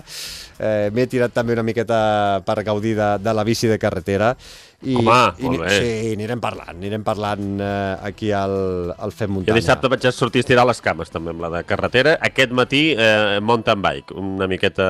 eh, 0.61 0.89
m'he 0.95 1.09
tirat 1.11 1.35
també 1.35 1.59
una 1.59 1.67
miqueta 1.67 1.99
per 2.47 2.63
gaudir 2.63 2.95
de, 2.95 3.17
de 3.19 3.35
la 3.35 3.45
bici 3.45 3.67
de 3.67 3.81
carretera, 3.83 4.37
i, 4.87 4.94
Home, 5.01 5.18
i, 5.40 5.49
molt 5.49 5.62
bé. 5.64 5.72
Sí, 5.75 6.12
anirem 6.14 6.40
parlant, 6.42 6.77
anirem 6.77 7.03
parlant 7.07 7.46
eh, 7.59 8.07
aquí 8.07 8.31
al, 8.37 8.55
al 8.94 9.14
Fem 9.14 9.33
Jo 9.33 9.35
Muntanya. 9.40 9.59
dissabte 9.59 9.90
vaig 9.90 10.07
sortir 10.14 10.44
a 10.44 10.46
estirar 10.46 10.66
les 10.68 10.81
cames 10.85 11.11
també 11.11 11.35
amb 11.35 11.42
la 11.42 11.51
de 11.57 11.62
carretera. 11.66 12.16
Aquest 12.29 12.55
matí 12.55 12.83
eh, 12.94 13.38
mountain 13.42 13.83
bike, 13.83 14.14
una 14.22 14.46
miqueta 14.51 14.87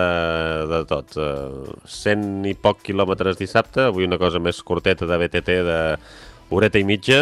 de 0.69 0.83
tot. 0.91 1.17
Eh, 1.17 1.75
100 1.97 2.47
i 2.51 2.55
poc 2.61 2.85
quilòmetres 2.87 3.41
dissabte, 3.41 3.89
avui 3.89 4.05
una 4.05 4.21
cosa 4.21 4.43
més 4.43 4.61
curteta 4.67 5.09
de 5.09 5.21
BTT 5.25 5.61
de 5.67 5.81
horeta 6.53 6.79
i 6.79 6.87
mitja 6.87 7.21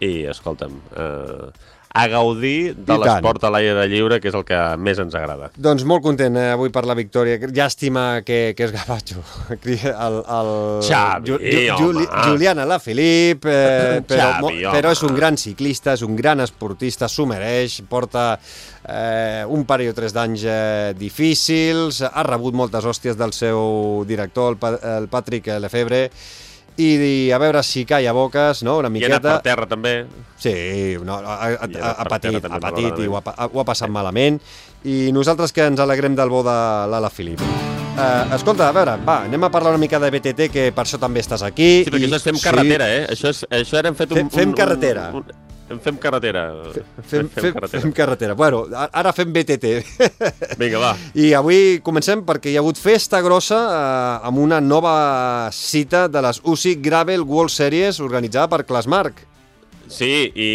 i, 0.00 0.24
escolta'm, 0.30 0.78
eh, 0.94 1.73
a 1.94 2.08
gaudir 2.10 2.74
de 2.74 2.96
l'esport 2.98 3.44
a 3.46 3.50
l'aire 3.54 3.84
lliure, 3.86 4.16
que 4.18 4.26
és 4.32 4.34
el 4.34 4.42
que 4.46 4.58
més 4.82 4.98
ens 4.98 5.14
agrada. 5.14 5.52
Doncs 5.54 5.84
molt 5.86 6.02
content 6.02 6.34
eh, 6.40 6.48
avui 6.56 6.72
per 6.74 6.82
la 6.90 6.96
victòria. 6.98 7.38
Llàstima 7.54 8.24
que, 8.26 8.40
que 8.58 8.66
és 8.66 8.72
Gabacho. 8.74 9.22
El, 9.54 10.16
el, 10.26 10.50
Xavi, 10.82 11.36
home. 11.70 12.06
Julián 12.26 12.58
Alaphilippe, 12.58 13.52
eh, 13.54 14.00
però, 14.08 14.26
Xavi, 14.32 14.42
mo- 14.42 14.72
però 14.74 14.90
és 14.94 15.02
un 15.06 15.14
gran 15.14 15.38
ciclista, 15.38 15.94
és 15.94 16.02
un 16.02 16.16
gran 16.18 16.42
esportista, 16.42 17.06
s'ho 17.08 17.28
mereix, 17.30 17.78
porta 17.88 18.32
eh, 18.40 19.44
un 19.46 19.62
parell 19.68 19.92
o 19.92 19.96
tres 19.96 20.12
d'anys 20.16 20.44
eh, 20.50 20.94
difícils, 20.98 22.02
ha 22.02 22.26
rebut 22.26 22.58
moltes 22.58 22.84
hòsties 22.90 23.16
del 23.20 23.32
seu 23.36 24.02
director, 24.08 24.58
el, 24.58 24.78
el 24.98 25.08
Patrick 25.12 25.46
Lefebvre, 25.62 26.08
i, 26.76 27.30
a 27.30 27.38
veure 27.38 27.62
si 27.62 27.84
calla 27.86 28.12
boques, 28.12 28.62
no?, 28.66 28.78
una 28.80 28.88
I 28.90 29.04
ha 29.04 29.06
anat 29.06 29.22
miqueta. 29.22 29.34
per 29.36 29.42
terra 29.42 29.66
també. 29.70 29.92
Sí, 30.36 30.96
no, 31.04 31.20
ha, 31.22 31.36
ha, 31.46 31.68
ha 31.68 31.90
ha, 32.02 32.04
patit, 32.10 32.40
terra 32.40 32.56
ha 32.56 32.60
patit 32.60 32.98
i 33.04 33.06
ho 33.06 33.16
ha, 33.20 33.22
ho 33.46 33.60
ha 33.60 33.64
passat 33.64 33.88
malament 33.94 34.40
i 34.84 35.12
nosaltres 35.14 35.52
que 35.54 35.64
ens 35.70 35.80
alegrem 35.80 36.16
del 36.18 36.28
bo 36.28 36.42
de 36.42 36.56
l'Ala 36.90 37.10
Filip. 37.10 37.40
Uh, 37.94 38.34
escolta, 38.34 38.66
a 38.68 38.74
veure, 38.74 38.96
va, 39.06 39.20
anem 39.28 39.44
a 39.46 39.50
parlar 39.54 39.70
una 39.70 39.78
mica 39.78 40.00
de 40.02 40.10
BTT, 40.10 40.48
que 40.50 40.64
per 40.74 40.82
això 40.82 40.98
també 40.98 41.20
estàs 41.22 41.44
aquí. 41.46 41.84
Sí, 41.84 41.90
perquè 41.92 42.02
i- 42.02 42.08
això 42.10 42.18
és 42.18 42.24
fem 42.26 42.40
carretera, 42.42 42.88
eh? 42.90 43.04
Això, 43.14 43.30
és, 43.30 43.44
això 43.54 43.78
ara 43.78 43.92
hem 43.92 43.94
fet 43.94 44.10
un... 44.10 44.18
Fem- 44.18 44.30
fem 44.34 44.48
un- 44.50 44.56
carretera. 44.58 45.10
Un, 45.14 45.22
un, 45.22 45.43
fem 45.82 45.96
carretera. 45.96 46.42
Fem, 47.08 47.28
fem, 47.28 47.52
fem 47.68 47.92
carretera. 47.92 48.34
Bueno, 48.34 48.66
a- 48.74 48.88
ara 48.92 49.12
fem 49.16 49.32
BTT. 49.32 49.64
Vinga, 50.60 50.78
va. 50.82 50.92
I 51.14 51.32
avui 51.34 51.80
comencem 51.82 52.22
perquè 52.26 52.52
hi 52.52 52.56
ha 52.58 52.62
hagut 52.62 52.78
festa 52.80 53.20
grossa 53.24 53.60
eh, 53.72 54.26
amb 54.28 54.38
una 54.44 54.60
nova 54.60 55.48
cita 55.52 56.06
de 56.08 56.22
les 56.24 56.40
UCI 56.44 56.76
Gravel 56.84 57.22
World 57.24 57.50
Series 57.54 58.00
organitzada 58.00 58.48
per 58.52 58.64
Clasmark. 58.68 59.24
Sí, 59.90 60.30
i 60.34 60.48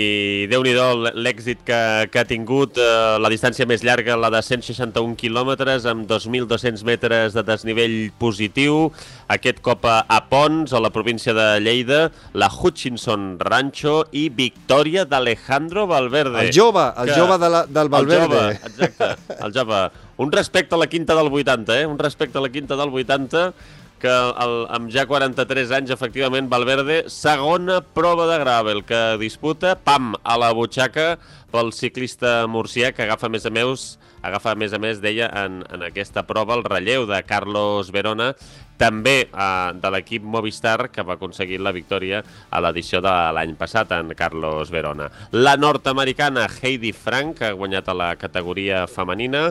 déu 0.50 0.64
nhi 0.66 0.74
l'èxit 1.14 1.62
que, 1.68 1.80
que 2.12 2.22
ha 2.22 2.26
tingut, 2.28 2.78
eh, 2.82 3.18
la 3.22 3.30
distància 3.32 3.68
més 3.70 3.84
llarga, 3.86 4.18
la 4.20 4.32
de 4.34 4.42
161 4.46 5.16
quilòmetres, 5.20 5.86
amb 5.90 6.08
2.200 6.10 6.84
metres 6.88 7.38
de 7.38 7.44
desnivell 7.46 7.98
positiu, 8.20 8.90
aquest 9.30 9.62
cop 9.66 9.86
a, 9.86 10.02
a 10.10 10.20
Pons, 10.30 10.74
a 10.74 10.82
la 10.82 10.92
província 10.94 11.36
de 11.38 11.48
Lleida, 11.62 12.10
la 12.34 12.50
Hutchinson 12.50 13.38
Rancho 13.40 14.04
i 14.12 14.28
victòria 14.34 15.06
d'Alejandro 15.06 15.88
Valverde. 15.90 16.46
El 16.48 16.54
jove, 16.56 16.86
el 17.04 17.14
jove 17.16 17.40
de 17.42 17.50
la, 17.54 17.66
del 17.66 17.90
Valverde. 17.94 18.24
El 18.26 18.30
jove, 18.30 18.72
exacte, 18.72 19.36
el 19.40 19.54
jove. 19.56 19.84
Un 20.20 20.34
respecte 20.34 20.76
a 20.76 20.78
la 20.78 20.88
quinta 20.88 21.16
del 21.16 21.32
80, 21.32 21.80
eh? 21.80 21.86
Un 21.88 21.98
respecte 21.98 22.38
a 22.38 22.42
la 22.42 22.50
quinta 22.50 22.76
del 22.76 22.90
80, 22.90 23.54
que 24.00 24.12
el, 24.12 24.56
amb 24.74 24.90
ja 24.94 25.06
43 25.10 25.74
anys, 25.78 25.94
efectivament, 25.94 26.50
Valverde, 26.52 27.04
segona 27.12 27.80
prova 27.82 28.28
de 28.32 28.38
gravel 28.42 28.84
que 28.88 29.02
disputa, 29.22 29.76
pam, 29.76 30.14
a 30.24 30.38
la 30.40 30.52
butxaca 30.56 31.12
pel 31.54 31.74
ciclista 31.76 32.44
murcià 32.48 32.94
que 32.96 33.06
agafa 33.06 33.30
més 33.32 33.46
a 33.46 33.54
més, 33.54 33.92
agafa 34.26 34.56
més 34.60 34.74
a 34.74 34.80
més, 34.82 35.04
deia, 35.04 35.30
en, 35.44 35.62
en 35.70 35.86
aquesta 35.90 36.24
prova 36.28 36.58
el 36.58 36.66
relleu 36.68 37.08
de 37.10 37.22
Carlos 37.28 37.92
Verona, 37.96 38.34
també 38.80 39.16
eh, 39.28 39.72
de 39.76 39.92
l'equip 39.94 40.24
Movistar, 40.24 40.90
que 40.94 41.04
va 41.06 41.18
aconseguir 41.18 41.60
la 41.62 41.74
victòria 41.76 42.24
a 42.24 42.62
l'edició 42.64 43.04
de 43.04 43.14
l'any 43.36 43.56
passat, 43.60 43.92
en 44.00 44.14
Carlos 44.18 44.72
Verona. 44.72 45.10
La 45.36 45.58
nord-americana 45.60 46.48
Heidi 46.62 46.94
Frank 46.96 47.44
ha 47.44 47.54
guanyat 47.58 47.92
a 47.92 47.98
la 47.98 48.10
categoria 48.20 48.86
femenina 48.88 49.50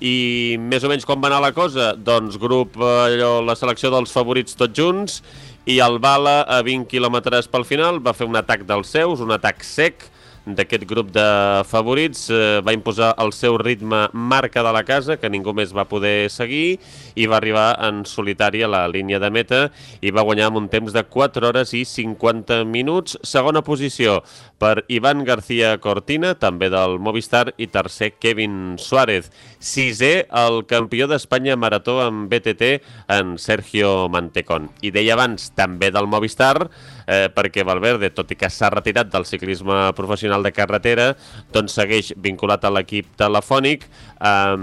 i 0.00 0.56
més 0.60 0.84
o 0.84 0.90
menys 0.90 1.06
com 1.08 1.20
va 1.20 1.28
anar 1.28 1.42
la 1.44 1.54
cosa? 1.56 1.92
Doncs 1.94 2.40
grup, 2.40 2.80
eh, 2.80 2.96
allò, 3.10 3.36
la 3.44 3.58
selecció 3.58 3.92
dels 3.92 4.12
favorits 4.14 4.56
tots 4.56 4.76
junts 4.76 5.20
i 5.68 5.78
el 5.84 6.00
Bala 6.00 6.40
a 6.48 6.62
20 6.64 6.88
quilòmetres 6.90 7.50
pel 7.52 7.66
final 7.68 8.00
va 8.02 8.16
fer 8.16 8.26
un 8.28 8.38
atac 8.40 8.64
dels 8.68 8.88
seus, 8.90 9.20
un 9.20 9.36
atac 9.36 9.60
sec, 9.66 10.08
d'aquest 10.46 10.86
grup 10.88 11.10
de 11.12 11.24
favorits 11.68 12.28
eh, 12.32 12.60
va 12.64 12.72
imposar 12.72 13.12
el 13.20 13.32
seu 13.36 13.58
ritme 13.60 14.06
marca 14.12 14.62
de 14.64 14.72
la 14.72 14.82
casa, 14.88 15.18
que 15.20 15.28
ningú 15.30 15.52
més 15.56 15.74
va 15.76 15.84
poder 15.88 16.30
seguir, 16.32 16.80
i 17.14 17.26
va 17.28 17.36
arribar 17.36 17.74
en 17.84 18.04
solitari 18.08 18.62
a 18.64 18.70
la 18.70 18.86
línia 18.88 19.20
de 19.20 19.30
meta 19.30 19.60
i 20.00 20.12
va 20.14 20.24
guanyar 20.24 20.48
amb 20.48 20.62
un 20.62 20.68
temps 20.72 20.94
de 20.96 21.02
4 21.04 21.50
hores 21.50 21.74
i 21.76 21.84
50 21.84 22.64
minuts. 22.64 23.18
Segona 23.22 23.62
posició 23.66 24.20
per 24.60 24.84
Ivan 24.88 25.24
García 25.28 25.76
Cortina, 25.80 26.34
també 26.40 26.70
del 26.72 26.98
Movistar, 27.00 27.54
i 27.60 27.68
tercer 27.68 28.14
Kevin 28.20 28.76
Suárez. 28.80 29.30
Sisè, 29.60 30.26
el 30.44 30.64
campió 30.68 31.08
d'Espanya 31.08 31.56
marató 31.56 32.00
en 32.06 32.28
BTT, 32.32 32.80
en 33.12 33.36
Sergio 33.38 34.08
Mantecón. 34.08 34.70
I 34.80 34.92
deia 34.94 35.16
abans, 35.16 35.50
també 35.56 35.90
del 35.92 36.08
Movistar, 36.08 36.70
eh, 37.06 37.28
perquè 37.34 37.64
Valverde, 37.66 38.12
tot 38.14 38.30
i 38.32 38.38
que 38.40 38.50
s'ha 38.52 38.70
retirat 38.72 39.10
del 39.12 39.26
ciclisme 39.28 39.90
professional 39.96 40.29
de 40.38 40.52
carretera, 40.54 41.08
doncs 41.52 41.74
segueix 41.74 42.12
vinculat 42.16 42.62
a 42.64 42.70
l'equip 42.70 43.08
telefònic, 43.20 43.86
eh, 44.16 44.56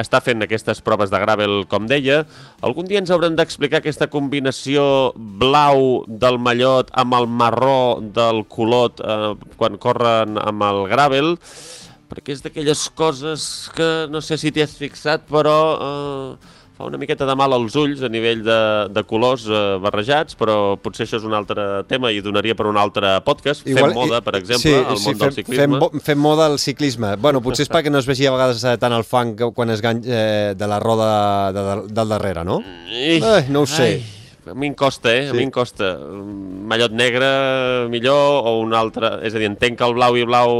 està 0.00 0.20
fent 0.20 0.44
aquestes 0.44 0.82
proves 0.84 1.10
de 1.10 1.20
gravel, 1.22 1.64
com 1.70 1.88
deia. 1.88 2.24
Algun 2.60 2.88
dia 2.90 3.00
ens 3.00 3.12
haurem 3.14 3.36
d'explicar 3.38 3.80
aquesta 3.80 4.10
combinació 4.12 5.14
blau 5.16 6.04
del 6.06 6.36
mallot 6.38 6.92
amb 6.92 7.16
el 7.16 7.26
marró 7.26 8.00
del 8.00 8.44
colot 8.48 9.00
eh, 9.00 9.32
quan 9.56 9.80
corren 9.80 10.36
amb 10.38 10.68
el 10.68 10.84
gravel, 10.92 11.38
perquè 12.10 12.36
és 12.36 12.44
d'aquelles 12.44 12.88
coses 12.94 13.70
que 13.74 14.06
no 14.12 14.20
sé 14.20 14.36
si 14.38 14.52
t'hi 14.52 14.62
has 14.62 14.76
fixat, 14.78 15.24
però 15.30 15.56
eh, 15.74 16.52
fa 16.74 16.88
una 16.88 16.98
miqueta 16.98 17.26
de 17.26 17.34
mal 17.38 17.54
als 17.54 17.76
ulls 17.78 18.02
a 18.02 18.10
nivell 18.10 18.42
de, 18.46 18.58
de 18.90 19.04
colors 19.06 19.44
eh, 19.46 19.60
barrejats, 19.82 20.34
però 20.38 20.74
potser 20.82 21.06
això 21.06 21.20
és 21.20 21.26
un 21.26 21.36
altre 21.38 21.84
tema 21.90 22.10
i 22.10 22.22
donaria 22.24 22.56
per 22.58 22.66
un 22.70 22.78
altre 22.80 23.14
podcast. 23.26 23.66
Igual, 23.66 23.92
fem 23.92 24.00
moda, 24.00 24.20
per 24.26 24.34
exemple, 24.40 24.72
sí, 24.72 24.74
al 24.80 24.98
món 24.98 25.14
sí, 25.14 25.20
del 25.20 25.36
ciclisme. 25.38 25.80
Fem, 25.84 26.02
fem 26.08 26.24
moda 26.24 26.48
al 26.50 26.58
ciclisme. 26.62 27.14
Bueno, 27.22 27.42
potser 27.44 27.68
és 27.68 27.70
perquè 27.72 27.92
no 27.94 28.02
es 28.02 28.10
vegi 28.10 28.26
a 28.26 28.34
vegades 28.34 28.64
eh, 28.66 28.74
tant 28.82 28.96
el 28.96 29.06
fang 29.06 29.36
quan 29.54 29.70
es 29.70 29.84
gan 29.84 30.02
eh, 30.02 30.54
de 30.58 30.70
la 30.70 30.80
roda 30.82 31.08
de, 31.54 31.64
de, 31.70 31.78
del 31.94 32.12
darrere, 32.16 32.44
no? 32.48 32.58
Ai, 32.90 33.20
Ai, 33.22 33.46
no 33.54 33.62
ho 33.62 33.70
sé. 33.70 33.94
Ai. 33.94 34.23
A 34.50 34.54
mi 34.54 34.68
em 34.68 34.74
costa, 34.74 35.12
eh? 35.14 35.24
Sí. 35.24 35.30
A 35.30 35.34
mi 35.34 35.44
em 35.46 35.50
costa. 35.50 35.94
Mallot 36.70 36.92
negre 36.92 37.28
millor 37.92 38.44
o 38.44 38.58
un 38.60 38.74
altre... 38.76 39.10
És 39.24 39.34
a 39.34 39.40
dir, 39.40 39.48
entenc 39.48 39.78
que 39.80 39.86
el 39.88 39.96
blau 39.96 40.18
i 40.20 40.24
blau 40.28 40.52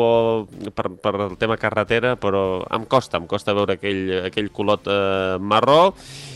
per, 0.73 0.89
per 1.03 1.15
el 1.27 1.37
tema 1.41 1.59
carretera, 1.61 2.15
però 2.21 2.63
em 2.73 2.87
costa, 2.89 3.21
em 3.21 3.29
costa 3.31 3.57
veure 3.57 3.77
aquell, 3.77 4.05
aquell 4.31 4.49
colot 4.57 4.89
eh, 4.89 5.37
marró. 5.41 5.95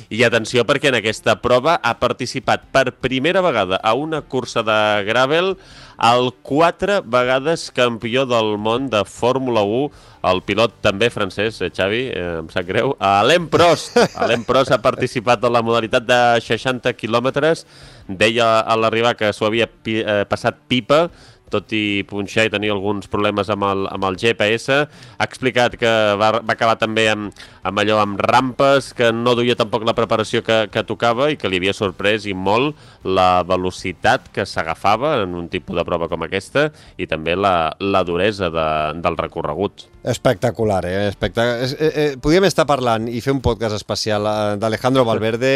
I 0.09 0.23
atenció 0.25 0.65
perquè 0.65 0.89
en 0.89 0.97
aquesta 0.97 1.35
prova 1.45 1.75
ha 1.85 1.99
participat 2.01 2.71
per 2.73 2.95
primera 2.97 3.43
vegada 3.45 3.77
a 3.77 3.93
una 3.93 4.23
cursa 4.25 4.63
de 4.65 4.79
gravel 5.05 5.57
el 5.99 6.31
quatre 6.47 7.01
vegades 7.03 7.73
campió 7.75 8.23
del 8.25 8.55
món 8.57 8.87
de 8.89 9.03
Fórmula 9.05 9.65
1, 9.67 9.89
el 10.31 10.43
pilot 10.47 10.77
també 10.85 11.09
francès, 11.11 11.59
eh, 11.61 11.73
Xavi, 11.75 12.03
eh, 12.15 12.27
em 12.39 12.51
sap 12.53 12.69
greu, 12.69 12.95
Alain 13.03 13.49
Prost. 13.51 13.99
Alain 14.23 14.45
Prost 14.47 14.71
ha 14.71 14.79
participat 14.79 15.43
en 15.43 15.57
la 15.57 15.63
modalitat 15.67 16.07
de 16.07 16.21
60 16.47 16.95
quilòmetres, 16.95 17.67
deia 18.07 18.61
a 18.61 18.77
l'arribar 18.79 19.17
que 19.19 19.33
s'ho 19.35 19.51
havia 19.51 19.67
pi 19.67 19.99
eh, 20.05 20.23
passat 20.31 20.63
pipa, 20.71 21.09
tot 21.53 21.73
i 21.77 22.05
punxar 22.09 22.47
i 22.49 22.53
tenir 22.53 22.73
alguns 22.75 23.09
problemes 23.11 23.51
amb 23.53 23.67
el, 23.69 23.87
amb 23.91 24.09
el 24.09 24.19
GPS. 24.21 24.79
Ha 25.19 25.29
explicat 25.29 25.77
que 25.81 25.93
va, 26.21 26.31
va 26.39 26.55
acabar 26.55 26.79
també 26.81 27.09
amb, 27.13 27.45
amb 27.67 27.83
allò, 27.83 28.01
amb 28.03 28.21
rampes, 28.21 28.93
que 28.97 29.11
no 29.15 29.37
duia 29.39 29.57
tampoc 29.59 29.87
la 29.89 29.97
preparació 29.99 30.43
que, 30.47 30.65
que 30.73 30.85
tocava 30.87 31.31
i 31.33 31.39
que 31.41 31.51
li 31.51 31.61
havia 31.61 31.77
sorprès 31.77 32.29
i 32.29 32.37
molt 32.37 32.79
la 33.05 33.45
velocitat 33.49 34.31
que 34.35 34.47
s'agafava 34.47 35.19
en 35.25 35.37
un 35.39 35.49
tipus 35.53 35.77
de 35.77 35.87
prova 35.89 36.09
com 36.11 36.27
aquesta 36.27 36.69
i 36.99 37.09
també 37.11 37.37
la, 37.37 37.73
la 37.81 38.05
duresa 38.07 38.53
de, 38.53 38.69
del 39.03 39.19
recorregut. 39.19 39.89
Espectacular, 40.03 40.85
eh? 40.87 41.09
Espectac... 41.09 41.49
Eh, 41.75 41.91
eh, 41.91 42.17
podríem 42.23 42.47
estar 42.47 42.65
parlant 42.71 43.09
i 43.11 43.19
fer 43.19 43.33
un 43.35 43.41
podcast 43.43 43.75
especial 43.75 44.29
eh, 44.31 44.37
d'Alejandro 44.61 45.03
Valverde, 45.05 45.51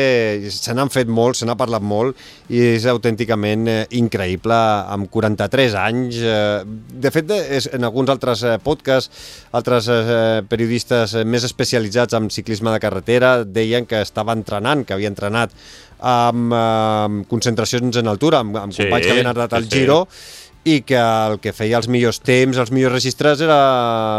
se 0.50 0.74
n'han 0.74 0.90
fet 0.90 1.06
molt, 1.06 1.38
se 1.38 1.46
n'ha 1.46 1.54
parlat 1.58 1.84
molt 1.84 2.18
i 2.50 2.58
és 2.72 2.86
autènticament 2.90 3.70
eh, 3.70 3.78
increïble 4.00 4.58
amb 4.90 5.06
43 5.14 5.78
anys. 5.84 6.18
Eh, 6.18 6.64
de 7.06 7.14
fet, 7.14 7.30
és, 7.30 7.70
en 7.70 7.86
alguns 7.86 8.10
altres 8.10 8.42
eh, 8.42 8.56
podcasts, 8.62 9.38
altres 9.54 9.86
eh, 9.94 10.42
periodistes 10.50 11.14
més 11.22 11.46
especialitzats 11.46 12.18
en 12.18 12.26
ciclisme 12.34 12.74
de 12.74 12.82
carretera 12.82 13.36
deien 13.46 13.86
que 13.86 14.02
estava 14.02 14.34
entrenant, 14.34 14.82
que 14.82 14.98
havia 14.98 15.12
entrenat 15.12 15.54
amb, 16.02 16.50
eh, 16.50 16.66
amb 17.06 17.30
concentracions 17.30 18.02
en 18.02 18.10
altura, 18.10 18.42
amb, 18.42 18.58
amb 18.66 18.74
sí, 18.74 18.82
companys 18.82 19.06
que 19.06 19.14
havien 19.14 19.34
anat 19.36 19.54
al 19.54 19.70
sí, 19.70 19.76
Giro, 19.78 20.04
sí 20.10 20.40
i 20.64 20.80
que 20.86 20.98
el 20.98 21.38
que 21.42 21.54
feia 21.56 21.80
els 21.80 21.88
millors 21.90 22.20
temps, 22.22 22.58
els 22.58 22.72
millors 22.74 22.94
registres 22.94 23.42
era 23.42 23.58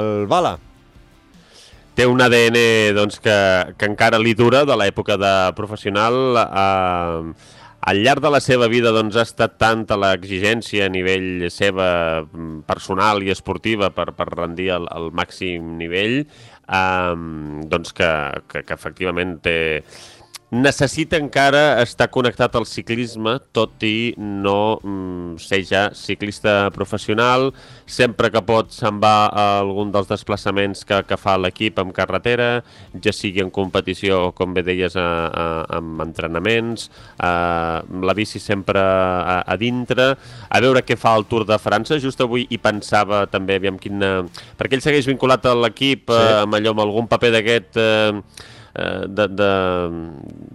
el 0.01 0.27
Bala. 0.27 0.57
Té 1.93 2.07
un 2.09 2.21
ADN 2.25 2.57
doncs, 2.97 3.19
que, 3.21 3.35
que 3.77 3.89
encara 3.89 4.19
li 4.19 4.33
dura 4.33 4.63
de 4.65 4.77
l'època 4.79 5.17
de 5.21 5.33
professional. 5.55 6.15
Eh, 6.41 7.51
al 7.83 7.99
llarg 7.99 8.23
de 8.23 8.31
la 8.31 8.39
seva 8.41 8.69
vida 8.71 8.93
doncs, 8.95 9.17
ha 9.19 9.27
estat 9.27 9.59
tanta 9.61 9.97
l'exigència 9.99 10.87
a 10.87 10.91
nivell 10.91 11.49
seva 11.53 11.87
mm, 12.23 12.63
personal 12.67 13.21
i 13.23 13.31
esportiva 13.33 13.91
per, 13.93 14.09
per 14.17 14.27
rendir 14.31 14.71
el, 14.77 14.87
el 14.95 15.11
màxim 15.15 15.75
nivell 15.77 16.23
eh, 16.23 17.13
doncs 17.69 17.93
que, 17.93 18.09
que, 18.49 18.63
que 18.63 18.73
efectivament 18.73 19.37
té, 19.43 19.57
necessita 20.53 21.17
encara 21.17 21.81
estar 21.81 22.11
connectat 22.13 22.53
al 22.53 22.67
ciclisme, 22.69 23.39
tot 23.57 23.81
i 23.87 24.13
no 24.17 24.77
mm, 24.77 25.39
ser 25.41 25.63
ja 25.65 25.83
ciclista 25.97 26.69
professional. 26.75 27.49
Sempre 27.89 28.29
que 28.31 28.41
pot 28.45 28.69
se'n 28.75 28.99
va 29.01 29.31
a 29.33 29.45
algun 29.63 29.89
dels 29.93 30.11
desplaçaments 30.11 30.85
que, 30.85 31.01
que 31.09 31.17
fa 31.17 31.35
l'equip 31.41 31.81
en 31.81 31.89
carretera, 31.95 32.61
ja 33.01 33.15
sigui 33.15 33.41
en 33.41 33.49
competició 33.53 34.27
o, 34.27 34.31
com 34.37 34.53
bé 34.53 34.61
deies, 34.67 34.93
a, 34.93 35.07
a, 35.27 35.47
amb 35.79 36.05
entrenaments, 36.05 36.89
a, 37.17 37.81
la 37.81 38.13
bici 38.13 38.39
sempre 38.39 38.79
a, 38.79 39.41
a 39.41 39.57
dintre, 39.57 40.11
a 40.13 40.63
veure 40.63 40.85
què 40.85 40.99
fa 40.99 41.15
el 41.17 41.25
Tour 41.31 41.47
de 41.49 41.57
França. 41.57 41.97
Just 41.97 42.21
avui 42.21 42.45
hi 42.49 42.61
pensava 42.61 43.25
també, 43.25 43.57
aviam 43.57 43.81
quina... 43.81 44.19
Perquè 44.59 44.77
ell 44.77 44.85
segueix 44.85 45.09
vinculat 45.09 45.49
a 45.49 45.57
l'equip 45.65 46.13
sí. 46.13 46.21
eh, 46.21 46.41
amb 46.45 46.61
allò, 46.61 46.77
amb 46.77 46.85
algun 46.85 47.09
paper 47.09 47.33
d'aquest... 47.39 47.79
Eh, 47.81 48.11
eh, 48.13 48.51
de, 48.73 49.27
de 49.29 49.49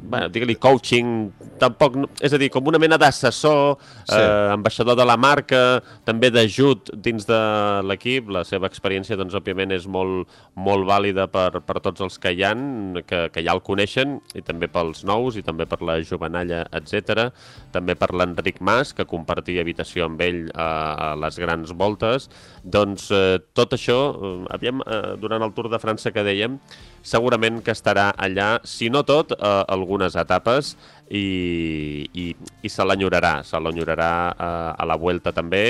bueno, 0.09 0.29
digue-li 0.33 0.57
coaching, 0.59 1.29
tampoc, 1.61 1.97
és 2.25 2.33
a 2.35 2.41
dir, 2.41 2.49
com 2.51 2.67
una 2.71 2.81
mena 2.81 2.99
d'assessor, 2.99 3.77
sí. 3.79 4.17
eh, 4.17 4.49
ambaixador 4.55 4.97
de 4.99 5.07
la 5.07 5.19
marca, 5.21 5.81
també 6.09 6.31
d'ajut 6.35 6.91
dins 7.05 7.29
de 7.29 7.41
l'equip. 7.87 8.33
La 8.35 8.45
seva 8.49 8.71
experiència, 8.71 9.19
doncs, 9.19 9.37
òbviament, 9.39 9.75
és 9.77 9.87
molt, 9.91 10.31
molt 10.59 10.89
vàlida 10.89 11.29
per, 11.31 11.61
per 11.67 11.79
tots 11.85 12.03
els 12.07 12.19
que 12.23 12.33
hi 12.35 12.45
han, 12.49 13.03
que, 13.07 13.27
que 13.35 13.45
ja 13.45 13.55
el 13.55 13.63
coneixen, 13.67 14.19
i 14.39 14.43
també 14.47 14.71
pels 14.73 15.05
nous, 15.09 15.39
i 15.39 15.45
també 15.47 15.69
per 15.69 15.81
la 15.87 15.99
jovenalla, 16.03 16.65
etc. 16.81 17.29
També 17.75 17.95
per 17.99 18.11
l'Enric 18.17 18.63
Mas, 18.65 18.95
que 18.97 19.07
compartia 19.09 19.63
habitació 19.63 20.09
amb 20.09 20.23
ell 20.25 20.45
a, 20.55 20.69
a 20.69 21.15
les 21.23 21.39
grans 21.39 21.75
voltes. 21.77 22.31
Doncs 22.65 23.11
eh, 23.15 23.39
tot 23.55 23.77
això, 23.77 23.99
eh, 24.15 24.37
aviam, 24.57 24.83
eh, 24.83 25.17
durant 25.21 25.45
el 25.45 25.55
Tour 25.57 25.71
de 25.73 25.83
França 25.83 26.15
que 26.15 26.27
dèiem, 26.27 26.59
segurament 27.09 27.63
que 27.65 27.73
estarà 27.73 28.11
allà, 28.17 28.59
si 28.69 28.91
no 28.93 29.03
tot, 29.09 29.33
eh, 29.33 29.53
algunes 29.73 30.17
etapes 30.21 30.75
i, 31.09 32.05
i, 32.13 32.27
i 32.37 32.71
se 32.73 32.85
l'enyorarà, 32.85 33.39
se 33.49 33.61
l'enyorarà 33.63 34.11
eh, 34.31 34.49
a 34.77 34.89
la 34.89 34.99
Vuelta 35.01 35.33
també, 35.33 35.63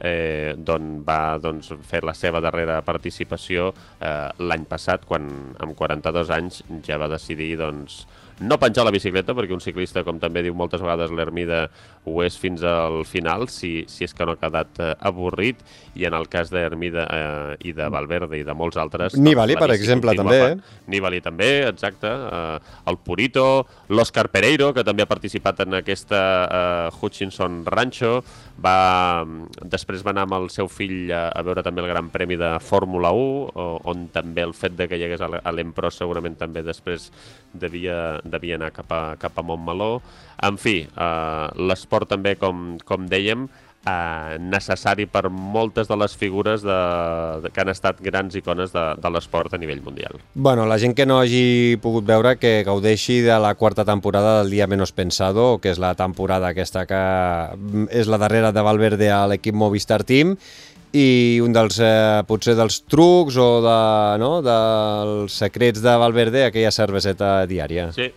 eh, 0.00 0.54
d'on 0.56 1.00
va 1.06 1.36
doncs, 1.42 1.72
fer 1.86 2.02
la 2.06 2.16
seva 2.16 2.40
darrera 2.44 2.80
participació 2.86 3.72
eh, 3.72 4.30
l'any 4.40 4.64
passat, 4.68 5.04
quan 5.08 5.28
amb 5.60 5.76
42 5.76 6.32
anys 6.36 6.62
ja 6.86 7.00
va 7.00 7.10
decidir 7.12 7.54
doncs, 7.60 8.04
no 8.40 8.58
penjar 8.60 8.84
la 8.84 8.92
bicicleta, 8.92 9.34
perquè 9.36 9.54
un 9.56 9.62
ciclista, 9.64 10.02
com 10.04 10.18
també 10.20 10.42
diu 10.44 10.54
moltes 10.56 10.82
vegades 10.84 11.12
l'Hermida, 11.14 11.66
ho 12.04 12.16
és 12.24 12.36
fins 12.38 12.64
al 12.66 13.02
final, 13.08 13.46
si, 13.52 13.86
si 13.88 14.04
és 14.04 14.12
que 14.14 14.26
no 14.28 14.34
ha 14.36 14.40
quedat 14.40 14.80
eh, 14.82 14.92
avorrit, 15.08 15.62
i 15.96 16.04
en 16.08 16.16
el 16.16 16.28
cas 16.32 16.52
d'Hermida 16.52 17.06
eh, 17.08 17.56
i 17.68 17.72
de 17.76 17.88
Valverde 17.92 18.40
i 18.40 18.44
de 18.46 18.56
molts 18.56 18.76
altres... 18.80 19.16
Nibali, 19.16 19.56
doncs, 19.56 19.64
per 19.64 19.76
exemple, 19.76 20.16
també. 20.18 20.40
Eh? 20.50 20.82
Nibali 20.92 21.22
també, 21.24 21.50
exacte. 21.70 22.10
Eh, 22.10 22.76
el 22.92 23.00
Purito, 23.00 23.46
l'Òscar 23.88 24.28
Pereiro, 24.34 24.72
que 24.76 24.84
també 24.84 25.06
ha 25.06 25.10
participat 25.10 25.64
en 25.64 25.80
aquesta 25.80 26.20
eh, 26.44 27.00
Hutchinson 27.00 27.62
Rancho, 27.66 28.18
va, 28.62 29.24
després 29.64 30.04
va 30.04 30.12
anar 30.12 30.26
amb 30.28 30.38
el 30.40 30.50
seu 30.52 30.68
fill 30.72 31.10
a, 31.12 31.26
a 31.32 31.44
veure 31.46 31.64
també 31.64 31.82
el 31.84 31.90
Gran 31.90 32.12
Premi 32.12 32.36
de 32.40 32.52
Fórmula 32.64 33.12
1, 33.16 33.66
on 33.88 34.06
també 34.12 34.44
el 34.44 34.54
fet 34.56 34.76
de 34.76 34.88
que 34.88 35.00
hi 35.00 35.06
hagués 35.06 35.24
a 35.24 35.52
l'Empro 35.52 35.90
segurament 35.92 36.36
també 36.40 36.62
després 36.64 37.10
devia, 37.56 38.20
devia 38.32 38.56
anar 38.60 38.72
cap 38.74 38.90
a, 38.92 39.02
cap 39.20 39.38
a 39.38 39.44
Montmeló. 39.46 40.00
En 40.46 40.58
fi, 40.60 40.82
eh, 40.86 41.46
l'esport 41.68 42.10
també, 42.10 42.36
com, 42.40 42.76
com 42.84 43.06
dèiem, 43.08 43.46
eh, 43.86 44.36
necessari 44.40 45.06
per 45.06 45.28
moltes 45.30 45.88
de 45.88 45.96
les 45.98 46.16
figures 46.18 46.64
de, 46.66 46.78
de, 47.44 47.52
que 47.54 47.62
han 47.62 47.70
estat 47.72 48.00
grans 48.04 48.36
icones 48.38 48.74
de, 48.74 48.84
de 49.00 49.12
l'esport 49.14 49.54
a 49.54 49.60
nivell 49.62 49.82
mundial. 49.84 50.20
Bueno, 50.34 50.66
la 50.66 50.78
gent 50.82 50.96
que 50.98 51.06
no 51.06 51.20
hagi 51.22 51.78
pogut 51.82 52.06
veure 52.08 52.36
que 52.40 52.60
gaudeixi 52.66 53.20
de 53.24 53.38
la 53.42 53.54
quarta 53.54 53.86
temporada 53.88 54.40
del 54.40 54.50
Dia 54.50 54.66
Menos 54.66 54.92
Pensado, 54.92 55.56
que 55.62 55.72
és 55.72 55.82
la 55.82 55.94
temporada 55.98 56.50
aquesta 56.50 56.86
que 56.90 57.02
és 57.94 58.10
la 58.10 58.20
darrera 58.22 58.52
de 58.52 58.64
Valverde 58.66 59.10
a 59.12 59.24
l'equip 59.30 59.56
Movistar 59.56 60.02
Team, 60.04 60.36
i 60.92 61.40
un 61.42 61.52
dels, 61.56 61.80
eh, 61.82 62.22
potser 62.28 62.54
dels 62.58 62.82
trucs 62.86 63.36
o 63.40 63.48
de, 63.64 63.80
no, 64.22 64.30
dels 64.44 65.40
secrets 65.42 65.82
de 65.82 65.96
Valverde, 65.98 66.46
aquella 66.46 66.70
cerveseta 66.74 67.40
diària. 67.50 67.90
Sí, 67.96 68.12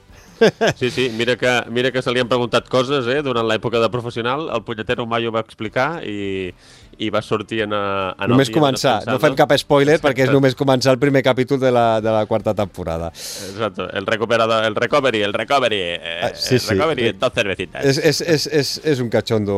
Sí, 0.78 0.90
sí, 0.90 1.10
mira 1.18 1.36
que, 1.36 1.52
mira 1.70 1.92
que 1.92 2.02
se 2.02 2.12
li 2.16 2.22
han 2.22 2.30
preguntat 2.32 2.70
coses 2.72 3.08
eh, 3.12 3.20
durant 3.26 3.48
l'època 3.48 3.82
de 3.84 3.90
professional, 3.92 4.46
el 4.56 4.64
Punyetero 4.64 5.04
mai 5.04 5.28
ho 5.28 5.34
va 5.36 5.44
explicar 5.44 6.00
i, 6.08 6.54
i 7.00 7.10
va 7.14 7.22
sortir 7.24 7.64
en, 7.66 7.74
en 7.74 8.32
només 8.32 8.52
començar, 8.54 9.00
no 9.08 9.18
fem 9.22 9.36
cap 9.40 9.54
spoiler 9.60 9.96
Exacte. 9.98 10.08
perquè 10.08 10.28
és 10.28 10.34
només 10.34 10.56
començar 10.58 10.94
el 10.96 11.00
primer 11.02 11.24
capítol 11.26 11.60
de 11.62 11.72
la, 11.72 12.02
de 12.04 12.12
la 12.14 12.26
quarta 12.30 12.54
temporada. 12.56 13.12
Exacte, 13.16 13.88
el, 13.98 14.08
recuperador, 14.08 14.66
el 14.68 14.76
recovery, 14.76 15.24
el 15.24 15.34
recovery, 15.34 15.80
eh, 15.80 16.20
ah, 16.28 16.32
sí, 16.36 16.56
el 16.56 16.68
recovery, 16.68 17.08
sí. 17.10 17.18
dos 17.22 17.34
cervecitas. 17.34 17.86
És, 17.86 18.02
és, 18.12 18.22
és, 18.22 18.48
és, 18.62 18.74
és 18.94 19.04
un 19.04 19.12
cachondo 19.14 19.58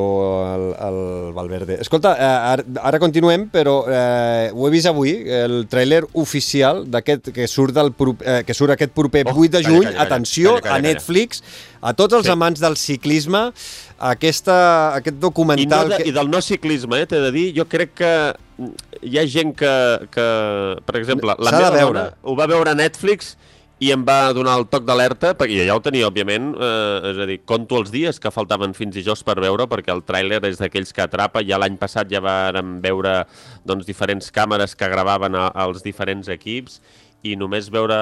el, 0.52 0.68
el 0.88 1.00
Valverde. 1.36 1.80
Escolta, 1.82 2.14
eh, 2.18 2.32
ara, 2.54 2.68
ara 2.92 3.02
continuem, 3.02 3.48
però 3.54 3.82
eh, 3.90 4.52
ho 4.54 4.68
he 4.68 4.74
vist 4.74 4.92
avui, 4.92 5.16
el 5.42 5.66
tràiler 5.72 6.04
oficial 6.22 6.86
d'aquest 6.92 7.32
que 7.36 7.50
surt 7.50 7.76
del 7.78 7.94
eh, 7.94 8.42
que 8.46 8.56
surt 8.58 8.76
aquest 8.76 8.94
proper 8.96 9.26
oh, 9.28 9.36
8 9.36 9.58
de 9.58 9.64
juny, 9.66 9.86
calla, 9.88 9.98
calla, 9.98 10.08
atenció, 10.08 10.56
calla, 10.56 10.62
calla, 10.62 10.76
calla. 10.76 10.90
a 10.92 10.94
Netflix, 10.94 11.44
a 11.82 11.94
tots 11.98 12.20
els 12.20 12.28
sí. 12.30 12.34
amants 12.34 12.62
del 12.62 12.78
ciclisme, 12.80 13.48
aquesta, 14.12 14.56
aquest 15.00 15.20
documental... 15.22 15.88
I, 15.88 15.90
no 15.90 15.98
de, 15.98 16.02
que... 16.04 16.10
I 16.10 16.16
del 16.16 16.32
no 16.32 16.42
ciclisme, 16.46 17.02
eh, 17.02 17.10
t'he 17.10 17.22
de 17.26 17.32
dir, 17.36 17.48
jo 17.58 17.68
crec 17.70 17.96
que 18.02 18.14
hi 19.02 19.18
ha 19.18 19.26
gent 19.26 19.56
que, 19.58 19.74
que 20.14 20.28
per 20.86 21.00
exemple, 21.00 21.34
la 21.42 21.56
meva 21.56 21.72
dona 21.74 22.12
ho 22.22 22.36
va 22.38 22.46
veure 22.52 22.76
a 22.76 22.78
Netflix 22.78 23.34
i 23.82 23.90
em 23.90 24.04
va 24.06 24.30
donar 24.38 24.60
el 24.60 24.68
toc 24.70 24.86
d'alerta, 24.86 25.32
perquè 25.38 25.64
ja 25.66 25.74
ho 25.74 25.82
tenia, 25.82 26.06
òbviament, 26.12 26.52
eh, 26.54 27.12
és 27.12 27.22
a 27.24 27.26
dir, 27.26 27.40
conto 27.50 27.80
els 27.82 27.90
dies 27.90 28.22
que 28.22 28.30
faltaven 28.30 28.76
fins 28.78 29.00
i 29.00 29.04
jos 29.06 29.24
per 29.26 29.40
veure, 29.42 29.66
perquè 29.72 29.90
el 29.90 30.04
tràiler 30.06 30.38
és 30.52 30.62
d'aquells 30.62 30.94
que 30.94 31.02
atrapa. 31.02 31.42
Ja 31.48 31.58
l'any 31.58 31.80
passat 31.82 32.12
ja 32.14 32.22
vàrem 32.22 32.76
veure 32.84 33.24
doncs, 33.66 33.88
diferents 33.90 34.30
càmeres 34.30 34.78
que 34.78 34.90
gravaven 34.92 35.34
a, 35.34 35.48
als 35.66 35.82
diferents 35.82 36.30
equips 36.30 36.78
i 37.26 37.34
només 37.38 37.72
veure 37.74 37.98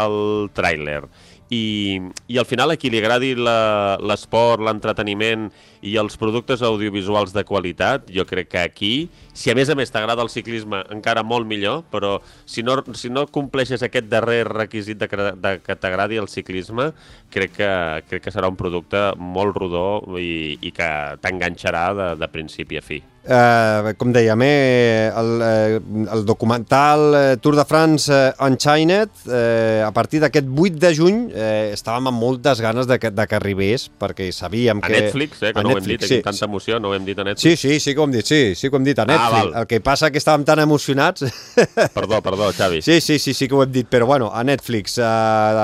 el 0.00 0.48
tràiler 0.56 1.02
i, 1.50 2.00
i 2.30 2.38
al 2.38 2.46
final 2.46 2.70
a 2.70 2.76
qui 2.78 2.90
li 2.90 3.00
agradi 3.02 3.32
l'esport, 3.34 4.62
l'entreteniment 4.62 5.48
i 5.82 5.96
els 5.98 6.16
productes 6.20 6.62
audiovisuals 6.62 7.34
de 7.34 7.42
qualitat, 7.48 8.06
jo 8.14 8.24
crec 8.28 8.52
que 8.52 8.62
aquí, 8.62 8.92
si 9.34 9.50
a 9.50 9.56
més 9.58 9.70
a 9.72 9.76
més 9.78 9.90
t'agrada 9.90 10.22
el 10.22 10.30
ciclisme, 10.30 10.84
encara 10.94 11.24
molt 11.26 11.48
millor, 11.50 11.82
però 11.90 12.18
si 12.46 12.62
no, 12.62 12.78
si 12.94 13.10
no 13.10 13.26
compleixes 13.26 13.82
aquest 13.82 14.06
darrer 14.12 14.44
requisit 14.46 15.02
de 15.02 15.08
de 15.10 15.56
que 15.64 15.76
t'agradi 15.76 16.20
el 16.22 16.28
ciclisme, 16.28 16.92
crec 17.34 17.56
que, 17.58 17.70
crec 18.08 18.28
que 18.28 18.34
serà 18.34 18.48
un 18.48 18.58
producte 18.60 19.10
molt 19.18 19.56
rodó 19.58 19.88
i, 20.18 20.56
i 20.62 20.70
que 20.70 20.90
t'enganxarà 21.20 21.86
de, 21.98 22.12
de 22.20 22.30
principi 22.30 22.78
a 22.78 22.84
fi. 22.84 23.02
Eh, 23.22 23.92
com 24.00 24.14
dèiem, 24.14 24.40
eh, 24.42 25.12
el, 25.12 25.42
eh, 25.44 25.80
el 26.14 26.22
documental 26.24 27.02
eh, 27.14 27.36
Tour 27.36 27.54
de 27.58 27.66
France 27.68 28.08
eh, 28.08 28.32
Unchained, 28.46 29.10
eh, 29.28 29.84
a 29.84 29.90
partir 29.92 30.22
d'aquest 30.22 30.48
8 30.48 30.78
de 30.80 30.92
juny, 30.96 31.18
eh, 31.28 31.74
estàvem 31.74 32.08
amb 32.08 32.16
moltes 32.16 32.62
ganes 32.64 32.88
de 32.88 32.96
que, 32.98 33.10
de 33.12 33.26
que 33.28 33.36
arribés, 33.36 33.90
perquè 34.00 34.30
sabíem 34.32 34.80
que... 34.80 34.88
A 34.88 35.04
Netflix, 35.04 35.42
eh, 35.42 35.52
que 35.52 35.60
no 35.60 35.74
Netflix, 35.74 35.84
ho 35.84 35.92
hem 35.92 36.00
dit, 36.00 36.06
sí. 36.08 36.22
tanta 36.24 36.48
emoció, 36.48 36.78
no 36.80 36.88
ho 36.90 36.96
hem 36.96 37.04
dit 37.04 37.20
a 37.20 37.26
Netflix. 37.28 37.60
Sí, 37.60 37.68
sí, 37.68 37.76
sí 37.84 37.92
que 37.92 38.00
ho 38.00 38.06
hem 38.08 38.16
dit, 38.16 38.24
sí, 38.24 38.40
sí 38.56 38.70
que 38.70 38.78
ho 38.78 38.80
hem 38.80 38.88
dit 38.88 38.98
a 38.98 39.04
ah, 39.04 39.10
Netflix. 39.12 39.52
Ah, 39.52 39.60
el 39.60 39.68
que 39.68 39.82
passa 39.84 40.10
que 40.10 40.22
estàvem 40.22 40.48
tan 40.48 40.64
emocionats... 40.64 41.28
Perdó, 42.00 42.22
perdó, 42.24 42.48
Xavi. 42.56 42.80
Sí, 42.80 43.02
sí, 43.04 43.18
sí, 43.18 43.34
sí 43.36 43.48
que 43.48 43.54
ho 43.58 43.62
hem 43.66 43.72
dit, 43.74 43.88
però 43.90 44.08
bueno, 44.08 44.30
a 44.32 44.40
Netflix, 44.48 44.96
eh, 44.96 45.04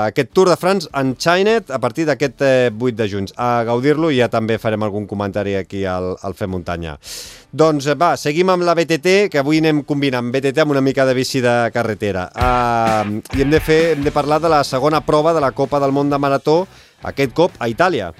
aquest 0.03 0.29
Tour 0.37 0.53
de 0.53 0.59
France 0.61 0.93
Unchained, 0.93 1.73
a 1.73 1.81
partir 1.81 2.05
d'aquest 2.05 2.45
eh, 2.45 2.69
8 2.69 2.95
de 3.01 3.09
juny. 3.09 3.33
A 3.41 3.65
gaudir-lo 3.65 4.13
i 4.13 4.21
ja 4.21 4.29
també 4.29 4.59
farem 4.61 4.85
algun 4.85 5.09
comentari 5.09 5.57
aquí 5.57 5.87
al, 5.89 6.13
al 6.21 6.37
Fem 6.37 6.53
Muntanya. 6.53 6.99
Doncs 7.57 7.87
va, 7.97 8.11
seguim 8.21 8.51
amb 8.53 8.65
la 8.67 8.75
BTT, 8.77 9.31
que 9.33 9.39
avui 9.41 9.57
anem 9.63 9.79
combinant 9.87 10.27
BTT 10.33 10.61
amb 10.61 10.75
una 10.75 10.83
mica 10.83 11.07
de 11.07 11.15
bici 11.17 11.39
de 11.41 11.53
carretera. 11.73 12.27
Uh, 12.35 13.17
I 13.33 13.41
hem 13.41 13.49
de, 13.55 13.61
fer, 13.63 13.79
hem 13.95 14.03
de 14.05 14.13
parlar 14.13 14.37
de 14.43 14.51
la 14.51 14.61
segona 14.67 14.99
prova 15.01 15.33
de 15.33 15.41
la 15.41 15.53
Copa 15.57 15.79
del 15.81 15.95
Món 15.95 16.11
de 16.11 16.19
Marató, 16.21 16.59
aquest 17.01 17.33
cop 17.33 17.57
a 17.57 17.71
Itàlia. 17.71 18.11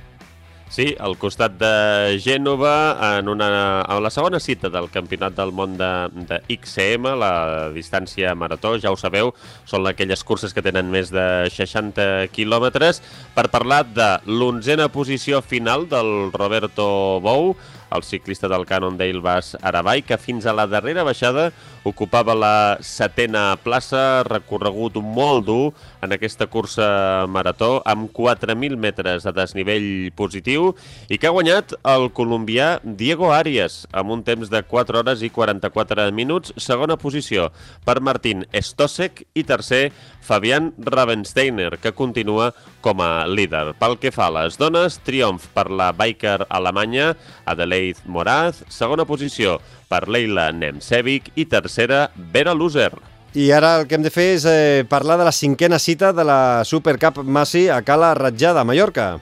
Sí, 0.73 0.89
al 0.99 1.15
costat 1.15 1.53
de 1.55 2.17
Gènova, 2.19 2.73
en, 3.19 3.29
una, 3.31 3.47
en 3.85 4.01
la 4.03 4.09
segona 4.11 4.41
cita 4.43 4.67
del 4.73 4.89
Campionat 4.91 5.37
del 5.37 5.53
Món 5.55 5.77
de, 5.79 5.91
de 6.27 6.41
XCM, 6.57 7.13
la 7.21 7.31
distància 7.75 8.33
marató, 8.35 8.73
ja 8.81 8.91
ho 8.91 8.97
sabeu, 8.99 9.31
són 9.69 9.87
aquelles 9.87 10.25
curses 10.27 10.51
que 10.51 10.65
tenen 10.65 10.89
més 10.91 11.13
de 11.13 11.47
60 11.53 12.27
quilòmetres, 12.35 12.99
per 13.37 13.47
parlar 13.53 13.85
de 13.87 14.11
l'onzena 14.27 14.89
posició 14.91 15.39
final 15.45 15.87
del 15.87 16.33
Roberto 16.35 16.87
Bou, 17.23 17.53
el 17.91 18.03
ciclista 18.03 18.47
del 18.47 18.65
Cannondale 18.65 19.21
Bass 19.21 19.55
Arabai, 19.61 20.01
que 20.03 20.17
fins 20.17 20.45
a 20.45 20.53
la 20.53 20.67
darrera 20.67 21.05
baixada 21.07 21.51
ocupava 21.87 22.35
la 22.35 22.77
setena 22.83 23.55
plaça, 23.63 24.23
recorregut 24.27 24.97
molt 25.01 25.45
dur 25.47 25.73
en 26.01 26.13
aquesta 26.13 26.47
cursa 26.51 27.25
marató, 27.29 27.81
amb 27.85 28.11
4.000 28.13 28.77
metres 28.77 29.25
de 29.25 29.33
desnivell 29.35 29.87
positiu, 30.17 30.73
i 31.09 31.17
que 31.17 31.29
ha 31.29 31.33
guanyat 31.35 31.73
el 31.87 32.09
colombià 32.15 32.77
Diego 32.83 33.31
Arias, 33.33 33.85
amb 33.91 34.13
un 34.15 34.23
temps 34.27 34.51
de 34.53 34.61
4 34.63 35.01
hores 35.01 35.23
i 35.25 35.31
44 35.33 36.09
minuts, 36.15 36.53
segona 36.61 36.97
posició 36.97 37.49
per 37.85 37.99
Martín 38.01 38.45
Stosek 38.53 39.25
i 39.33 39.43
tercer 39.47 39.91
Fabian 40.21 40.73
Ravensteiner, 40.77 41.77
que 41.81 41.95
continua 41.95 42.53
com 42.81 43.01
a 43.01 43.25
líder. 43.27 43.73
Pel 43.79 43.97
que 44.01 44.13
fa 44.13 44.29
a 44.29 44.35
les 44.41 44.59
dones, 44.59 44.99
triomf 45.07 45.49
per 45.55 45.69
la 45.71 45.91
biker 45.95 46.45
alemanya 46.47 47.13
Adelaide 47.45 48.05
Moraz, 48.05 48.63
segona 48.69 49.07
posició 49.07 49.57
per 49.89 50.05
Leila 50.11 50.51
Nemsevic 50.51 51.31
i 51.35 51.47
tercera 51.49 52.07
Vera 52.15 52.55
Loser. 52.55 52.91
I 53.35 53.51
ara 53.51 53.75
el 53.79 53.87
que 53.87 53.97
hem 53.97 54.05
de 54.05 54.11
fer 54.13 54.29
és 54.37 54.45
eh, 54.47 54.85
parlar 54.89 55.17
de 55.19 55.25
la 55.27 55.33
cinquena 55.35 55.79
cita 55.79 56.13
de 56.15 56.23
la 56.25 56.63
Supercup 56.65 57.19
Massi 57.23 57.67
a 57.69 57.81
Cala 57.83 58.13
Ratjada, 58.15 58.61
a 58.61 58.67
Mallorca. 58.67 59.17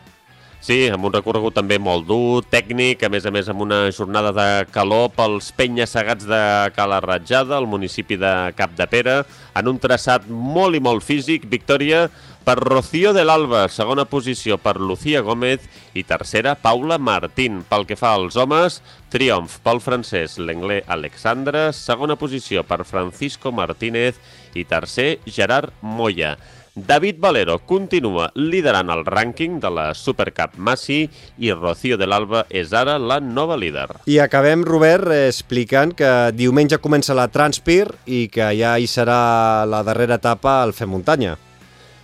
Sí, 0.66 0.88
amb 0.90 1.06
un 1.06 1.14
recorregut 1.14 1.54
també 1.54 1.76
molt 1.78 2.08
dur, 2.10 2.42
tècnic, 2.50 3.04
a 3.06 3.10
més 3.14 3.28
a 3.30 3.30
més 3.30 3.46
amb 3.52 3.62
una 3.62 3.84
jornada 3.94 4.32
de 4.34 4.46
calor 4.74 5.12
pels 5.14 5.52
penya-segats 5.54 6.26
de 6.26 6.40
Cala 6.74 6.98
Ratjada, 7.06 7.60
al 7.60 7.68
municipi 7.70 8.18
de 8.18 8.32
Cap 8.58 8.74
de 8.74 8.88
Pere, 8.90 9.20
en 9.54 9.70
un 9.70 9.78
traçat 9.84 10.26
molt 10.26 10.74
i 10.74 10.82
molt 10.82 11.06
físic, 11.06 11.46
victòria 11.52 12.08
per 12.48 12.58
Rocío 12.58 13.14
de 13.14 13.28
l'Alba, 13.30 13.68
segona 13.70 14.08
posició 14.10 14.58
per 14.58 14.80
Lucía 14.82 15.22
Gómez 15.22 15.70
i 15.94 16.02
tercera 16.02 16.56
Paula 16.58 16.98
Martín. 16.98 17.62
Pel 17.70 17.86
que 17.86 17.98
fa 17.98 18.16
als 18.18 18.34
homes, 18.34 18.82
triomf 19.14 19.60
pel 19.62 19.86
francès 19.86 20.40
Lenglé 20.42 20.82
Alexandre, 20.90 21.68
segona 21.78 22.18
posició 22.18 22.66
per 22.66 22.82
Francisco 22.90 23.54
Martínez 23.54 24.18
i 24.58 24.66
tercer 24.66 25.20
Gerard 25.30 25.78
Moya. 25.82 26.40
David 26.76 27.22
Valero 27.24 27.62
continua 27.64 28.26
liderant 28.36 28.90
el 28.92 29.06
rànquing 29.08 29.62
de 29.64 29.70
la 29.72 29.86
Supercup 29.96 30.58
Massi 30.60 31.06
i 31.40 31.54
Rocío 31.56 31.96
de 31.96 32.04
l'Alba 32.04 32.42
és 32.52 32.74
ara 32.76 32.98
la 33.00 33.22
nova 33.24 33.56
líder. 33.56 33.88
I 34.12 34.20
acabem, 34.20 34.66
Robert, 34.68 35.08
explicant 35.30 35.96
que 35.96 36.12
diumenge 36.36 36.82
comença 36.84 37.16
la 37.16 37.30
Transpir 37.32 37.88
i 38.06 38.26
que 38.28 38.52
ja 38.60 38.76
hi 38.76 38.92
serà 38.92 39.64
la 39.64 39.86
darrera 39.88 40.20
etapa 40.20 40.60
al 40.66 40.76
Fem 40.76 40.92
Muntanya. 40.92 41.38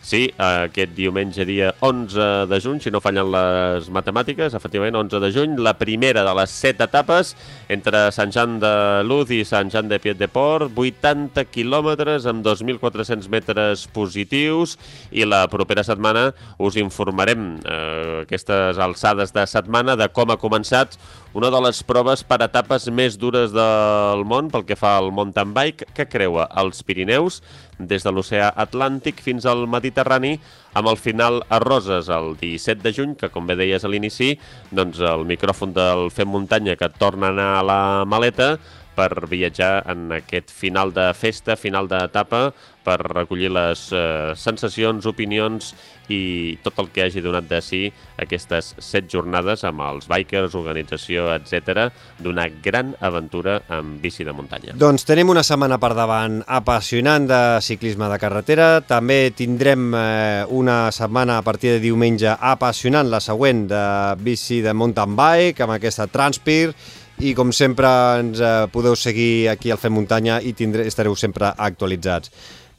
Sí, 0.02 0.32
aquest 0.42 0.96
diumenge 0.98 1.46
dia 1.46 1.68
11 1.86 2.48
de 2.50 2.58
juny, 2.58 2.80
si 2.82 2.90
no 2.90 3.00
fallen 3.04 3.28
les 3.30 3.86
matemàtiques, 3.94 4.56
efectivament 4.58 4.98
11 4.98 5.20
de 5.22 5.30
juny, 5.36 5.54
la 5.62 5.76
primera 5.78 6.24
de 6.26 6.34
les 6.40 6.56
set 6.58 6.82
etapes 6.82 7.36
entre 7.70 8.08
Sant 8.10 8.34
Jean 8.34 8.58
de 8.64 8.74
Luz 9.06 9.30
i 9.30 9.44
Sant 9.46 9.70
Jean 9.70 9.92
de 9.92 10.02
Pied 10.02 10.18
de 10.18 10.26
Port, 10.26 10.74
80 10.74 11.46
quilòmetres 11.54 12.26
amb 12.26 12.42
2.400 12.42 13.30
metres 13.30 13.86
positius 13.94 14.74
i 15.14 15.22
la 15.30 15.44
propera 15.54 15.86
setmana 15.86 16.32
us 16.58 16.82
informarem 16.82 17.60
eh, 17.62 18.26
aquestes 18.26 18.82
alçades 18.82 19.38
de 19.38 19.46
setmana 19.46 19.94
de 19.96 20.10
com 20.10 20.34
ha 20.34 20.42
començat 20.42 20.98
una 21.38 21.54
de 21.54 21.62
les 21.64 21.78
proves 21.88 22.26
per 22.28 22.42
etapes 22.44 22.90
més 22.92 23.16
dures 23.22 23.54
del 23.54 24.26
món 24.28 24.50
pel 24.52 24.66
que 24.66 24.76
fa 24.76 24.98
al 24.98 25.14
mountain 25.16 25.54
bike 25.54 25.94
que 25.94 26.10
creua 26.10 26.50
els 26.60 26.82
Pirineus 26.84 27.40
des 27.90 28.04
de 28.04 28.12
l'oceà 28.14 28.52
Atlàntic 28.64 29.22
fins 29.24 29.46
al 29.50 29.66
Mediterrani 29.70 30.36
amb 30.78 30.88
el 30.92 31.00
final 31.00 31.42
a 31.50 31.60
Roses 31.64 32.10
el 32.10 32.36
17 32.40 32.82
de 32.84 32.94
juny, 32.96 33.16
que 33.16 33.30
com 33.30 33.48
bé 33.48 33.58
deies 33.60 33.84
a 33.84 33.92
l'inici, 33.92 34.36
doncs 34.72 35.00
el 35.00 35.26
micròfon 35.30 35.74
del 35.76 36.10
Fem 36.12 36.30
Muntanya 36.32 36.78
que 36.80 36.92
torna 36.98 37.30
a 37.30 37.36
anar 37.36 37.50
a 37.58 37.66
la 37.66 37.82
maleta 38.06 38.56
per 38.96 39.28
viatjar 39.30 39.84
en 39.92 40.12
aquest 40.20 40.52
final 40.52 40.92
de 40.94 41.08
festa, 41.18 41.56
final 41.56 41.88
d'etapa, 41.92 42.50
per 42.86 42.98
recollir 43.04 43.52
les 43.54 43.88
eh, 43.94 44.34
sensacions, 44.38 45.06
opinions 45.10 45.74
i 46.12 46.58
tot 46.64 46.80
el 46.82 46.90
que 46.92 47.06
hagi 47.06 47.22
donat 47.24 47.48
de 47.48 47.62
si 47.64 47.82
aquestes 48.20 48.74
set 48.84 49.08
jornades 49.12 49.64
amb 49.68 49.84
els 49.86 50.10
bikers, 50.12 50.58
organització, 50.60 51.30
etc 51.38 51.88
d'una 52.22 52.48
gran 52.64 52.94
aventura 53.00 53.62
amb 53.72 54.02
bici 54.04 54.26
de 54.28 54.34
muntanya. 54.36 54.76
Doncs 54.78 55.06
tenim 55.08 55.32
una 55.32 55.44
setmana 55.46 55.80
per 55.82 55.94
davant 55.98 56.42
apassionant 56.48 57.28
de 57.30 57.42
ciclisme 57.64 58.10
de 58.12 58.20
carretera. 58.22 58.70
També 58.88 59.32
tindrem 59.38 59.92
eh, 59.96 60.46
una 60.50 60.84
setmana 60.96 61.40
a 61.40 61.46
partir 61.46 61.76
de 61.76 61.84
diumenge 61.84 62.34
apassionant, 62.36 63.10
la 63.10 63.22
següent, 63.24 63.68
de 63.72 63.86
bici 64.22 64.62
de 64.66 64.74
mountain 64.74 65.16
bike, 65.18 65.64
amb 65.64 65.78
aquesta 65.78 66.10
Transpir, 66.12 66.74
i 67.22 67.36
com 67.38 67.52
sempre 67.54 67.90
ens 68.18 68.42
eh, 68.42 68.66
podeu 68.74 68.96
seguir 68.98 69.52
aquí 69.52 69.72
al 69.72 69.80
Fem 69.82 69.94
Muntanya 69.94 70.40
i 70.42 70.56
tindré, 70.58 70.88
estareu 70.90 71.16
sempre 71.16 71.52
actualitzats. 71.54 72.32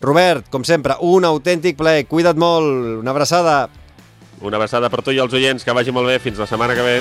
Robert, 0.02 0.48
com 0.50 0.64
sempre, 0.66 0.96
un 1.00 1.24
autèntic 1.24 1.78
plaer. 1.78 2.08
Cuida't 2.10 2.38
molt. 2.38 2.98
Una 3.00 3.14
abraçada. 3.14 3.68
Una 4.42 4.58
abraçada 4.58 4.90
per 4.90 5.04
tu 5.06 5.14
i 5.14 5.22
els 5.22 5.32
oients. 5.38 5.62
Que 5.62 5.72
vagi 5.72 5.94
molt 5.94 6.10
bé. 6.10 6.18
Fins 6.18 6.42
la 6.42 6.50
setmana 6.50 6.74
que 6.74 6.82
ve. 6.82 6.98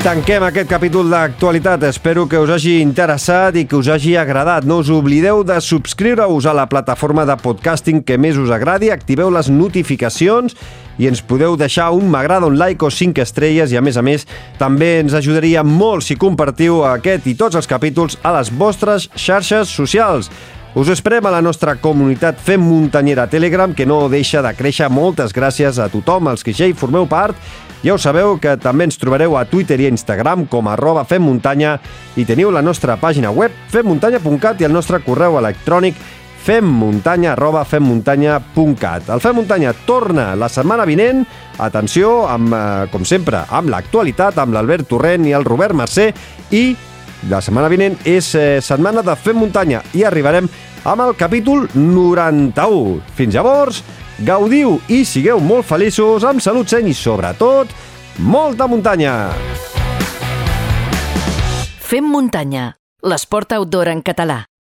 Tanquem 0.00 0.42
aquest 0.46 0.64
capítol 0.64 1.10
d'actualitat. 1.12 1.82
Espero 1.84 2.24
que 2.26 2.38
us 2.40 2.50
hagi 2.50 2.78
interessat 2.80 3.58
i 3.60 3.66
que 3.68 3.76
us 3.76 3.90
hagi 3.92 4.14
agradat. 4.16 4.64
No 4.64 4.78
us 4.80 4.88
oblideu 4.90 5.44
de 5.44 5.58
subscriure-us 5.60 6.48
a 6.48 6.54
la 6.56 6.64
plataforma 6.72 7.26
de 7.28 7.36
podcasting 7.36 8.00
que 8.02 8.16
més 8.16 8.40
us 8.40 8.50
agradi, 8.50 8.88
activeu 8.90 9.28
les 9.30 9.52
notificacions 9.52 10.56
i 11.00 11.08
ens 11.08 11.22
podeu 11.24 11.56
deixar 11.56 11.88
un 11.96 12.10
m'agrada, 12.12 12.46
un 12.46 12.58
like 12.60 12.84
o 12.84 12.90
5 12.92 13.24
estrelles 13.24 13.72
i 13.72 13.78
a 13.80 13.82
més 13.82 13.96
a 13.96 14.04
més 14.04 14.26
també 14.60 14.98
ens 15.00 15.16
ajudaria 15.16 15.64
molt 15.64 16.04
si 16.04 16.18
compartiu 16.20 16.84
aquest 16.84 17.26
i 17.30 17.36
tots 17.40 17.56
els 17.56 17.68
capítols 17.70 18.18
a 18.22 18.34
les 18.36 18.52
vostres 18.52 19.08
xarxes 19.16 19.72
socials. 19.72 20.28
Us 20.76 20.92
esperem 20.92 21.24
a 21.26 21.32
la 21.34 21.40
nostra 21.42 21.74
comunitat 21.82 22.38
Fem 22.38 22.60
Muntanyera 22.62 23.26
Telegram, 23.26 23.72
que 23.74 23.88
no 23.88 24.04
deixa 24.12 24.38
de 24.44 24.52
créixer. 24.54 24.86
Moltes 24.92 25.32
gràcies 25.34 25.80
a 25.82 25.88
tothom, 25.90 26.28
els 26.30 26.44
que 26.46 26.54
ja 26.54 26.68
hi 26.68 26.76
formeu 26.78 27.08
part. 27.10 27.34
Ja 27.82 27.96
ho 27.96 27.98
sabeu 27.98 28.36
que 28.38 28.52
també 28.60 28.84
ens 28.84 29.00
trobareu 29.00 29.38
a 29.40 29.46
Twitter 29.48 29.80
i 29.80 29.88
Instagram 29.88 30.44
com 30.52 30.68
arroba 30.68 31.06
femmuntanya 31.08 31.78
i 32.20 32.26
teniu 32.28 32.52
la 32.52 32.60
nostra 32.62 32.98
pàgina 33.00 33.32
web 33.32 33.56
femmuntanya.cat 33.72 34.60
i 34.60 34.68
el 34.68 34.76
nostre 34.76 35.00
correu 35.00 35.38
electrònic 35.40 35.96
femmuntanya 36.50 37.36
arroba 37.36 37.62
femmuntanya.cat. 37.64 39.10
El 39.14 39.20
Fem 39.22 39.36
Muntanya 39.38 39.70
torna 39.86 40.32
la 40.34 40.48
setmana 40.50 40.82
vinent, 40.88 41.22
atenció, 41.62 42.26
amb, 42.26 42.50
eh, 42.52 42.88
com 42.90 43.04
sempre, 43.06 43.44
amb 43.46 43.70
l'actualitat, 43.70 44.38
amb 44.38 44.56
l'Albert 44.56 44.88
Torrent 44.88 45.28
i 45.28 45.32
el 45.36 45.46
Robert 45.46 45.76
Mercè, 45.78 46.08
i 46.50 46.74
la 47.30 47.38
setmana 47.40 47.70
vinent 47.70 48.00
és 48.04 48.34
eh, 48.34 48.58
setmana 48.60 49.04
de 49.06 49.14
Fem 49.14 49.38
Muntanya 49.38 49.84
i 49.94 50.02
arribarem 50.02 50.48
amb 50.82 51.06
el 51.06 51.14
capítol 51.14 51.68
91. 51.74 52.98
Fins 53.14 53.34
llavors, 53.36 53.84
gaudiu 54.18 54.80
i 54.88 55.04
sigueu 55.04 55.38
molt 55.38 55.68
feliços, 55.70 56.26
amb 56.26 56.42
salut 56.42 56.66
seny 56.66 56.90
i, 56.90 56.98
sobretot, 56.98 57.70
molta 58.18 58.66
muntanya! 58.66 59.30
Fem 61.78 62.06
muntanya, 62.06 62.72
l'esport 63.06 63.52
outdoor 63.54 63.94
en 63.94 64.02
català. 64.02 64.49